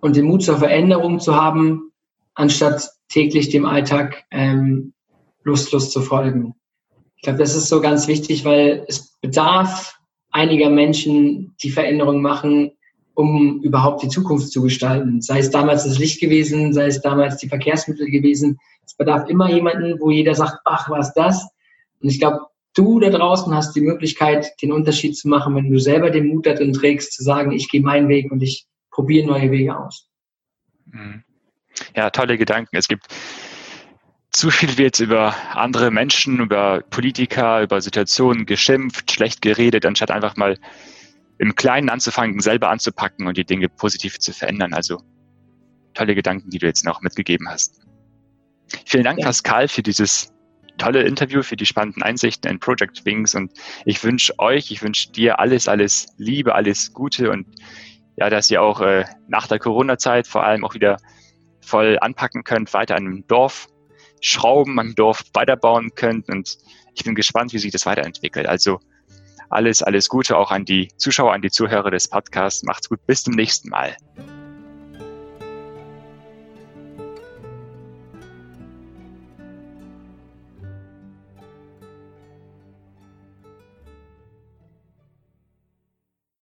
und 0.00 0.14
den 0.14 0.26
Mut 0.26 0.42
zur 0.42 0.58
Veränderung 0.58 1.20
zu 1.20 1.34
haben, 1.34 1.90
anstatt 2.34 2.86
täglich 3.08 3.48
dem 3.48 3.64
Alltag 3.64 4.24
ähm, 4.30 4.92
lustlos 5.42 5.90
zu 5.90 6.02
folgen. 6.02 6.54
Ich 7.16 7.22
glaube, 7.22 7.38
das 7.38 7.56
ist 7.56 7.70
so 7.70 7.80
ganz 7.80 8.08
wichtig, 8.08 8.44
weil 8.44 8.84
es 8.88 9.16
bedarf 9.22 9.98
einiger 10.32 10.68
Menschen, 10.68 11.56
die 11.62 11.70
Veränderungen 11.70 12.20
machen, 12.20 12.72
um 13.14 13.62
überhaupt 13.62 14.02
die 14.02 14.08
Zukunft 14.08 14.52
zu 14.52 14.60
gestalten. 14.60 15.22
Sei 15.22 15.38
es 15.38 15.48
damals 15.48 15.84
das 15.84 15.98
Licht 15.98 16.20
gewesen, 16.20 16.74
sei 16.74 16.88
es 16.88 17.00
damals 17.00 17.38
die 17.38 17.48
Verkehrsmittel 17.48 18.10
gewesen. 18.10 18.58
Es 18.84 18.94
bedarf 18.94 19.30
immer 19.30 19.50
jemanden, 19.50 19.98
wo 19.98 20.10
jeder 20.10 20.34
sagt, 20.34 20.58
ach, 20.66 20.90
was 20.90 21.14
das? 21.14 21.48
Und 22.02 22.10
ich 22.10 22.20
glaube, 22.20 22.40
du 22.76 23.00
da 23.00 23.10
draußen 23.10 23.52
hast 23.54 23.74
die 23.74 23.80
Möglichkeit, 23.80 24.52
den 24.62 24.72
Unterschied 24.72 25.16
zu 25.16 25.28
machen, 25.28 25.54
wenn 25.56 25.70
du 25.70 25.78
selber 25.80 26.10
den 26.10 26.28
Mut 26.28 26.46
darin 26.46 26.72
trägst, 26.72 27.12
zu 27.12 27.22
sagen, 27.22 27.52
ich 27.52 27.68
gehe 27.68 27.80
meinen 27.80 28.08
Weg 28.08 28.30
und 28.30 28.42
ich 28.42 28.66
probiere 28.90 29.26
neue 29.26 29.50
Wege 29.50 29.76
aus. 29.76 30.08
Mhm. 30.86 31.24
Ja, 31.94 32.10
tolle 32.10 32.38
Gedanken. 32.38 32.76
Es 32.76 32.88
gibt 32.88 33.06
zu 34.30 34.50
viel 34.50 34.76
wird 34.76 35.00
über 35.00 35.34
andere 35.54 35.90
Menschen, 35.90 36.40
über 36.40 36.82
Politiker, 36.90 37.62
über 37.62 37.80
Situationen 37.80 38.44
geschimpft, 38.44 39.10
schlecht 39.10 39.40
geredet, 39.40 39.86
anstatt 39.86 40.10
einfach 40.10 40.36
mal 40.36 40.58
im 41.38 41.54
Kleinen 41.54 41.88
anzufangen, 41.88 42.40
selber 42.40 42.68
anzupacken 42.68 43.26
und 43.26 43.38
die 43.38 43.44
Dinge 43.44 43.68
positiv 43.68 44.18
zu 44.18 44.32
verändern. 44.32 44.74
Also 44.74 45.00
tolle 45.94 46.14
Gedanken, 46.14 46.50
die 46.50 46.58
du 46.58 46.66
jetzt 46.66 46.84
noch 46.84 47.00
mitgegeben 47.00 47.48
hast. 47.48 47.80
Vielen 48.84 49.04
Dank, 49.04 49.18
ja. 49.20 49.26
Pascal, 49.26 49.68
für 49.68 49.82
dieses 49.82 50.32
tolle 50.78 51.02
Interview, 51.02 51.42
für 51.42 51.56
die 51.56 51.66
spannenden 51.66 52.02
Einsichten 52.02 52.50
in 52.50 52.58
Project 52.58 53.04
Wings 53.04 53.34
und 53.34 53.52
ich 53.84 54.02
wünsche 54.02 54.38
euch, 54.38 54.70
ich 54.70 54.82
wünsche 54.82 55.10
dir 55.10 55.38
alles, 55.38 55.68
alles 55.68 56.06
Liebe, 56.16 56.54
alles 56.54 56.92
Gute 56.92 57.30
und 57.30 57.46
ja, 58.16 58.30
dass 58.30 58.50
ihr 58.50 58.62
auch 58.62 58.80
äh, 58.80 59.04
nach 59.28 59.46
der 59.46 59.58
Corona-Zeit 59.58 60.26
vor 60.26 60.44
allem 60.44 60.64
auch 60.64 60.74
wieder 60.74 60.96
voll 61.60 61.98
anpacken 62.00 62.44
könnt, 62.44 62.72
weiter 62.72 62.96
an 62.96 63.04
dem 63.04 63.26
Dorf 63.26 63.68
schrauben, 64.20 64.78
am 64.80 64.94
Dorf 64.94 65.24
weiterbauen 65.34 65.94
könnt 65.94 66.28
und 66.28 66.56
ich 66.94 67.04
bin 67.04 67.14
gespannt, 67.14 67.52
wie 67.52 67.58
sich 67.58 67.72
das 67.72 67.84
weiterentwickelt. 67.84 68.46
Also 68.46 68.80
alles, 69.50 69.82
alles 69.82 70.08
Gute 70.08 70.36
auch 70.36 70.50
an 70.50 70.64
die 70.64 70.88
Zuschauer, 70.96 71.32
an 71.32 71.42
die 71.42 71.50
Zuhörer 71.50 71.90
des 71.90 72.08
Podcasts. 72.08 72.62
Macht's 72.64 72.88
gut, 72.88 73.04
bis 73.06 73.22
zum 73.22 73.34
nächsten 73.34 73.68
Mal. 73.68 73.96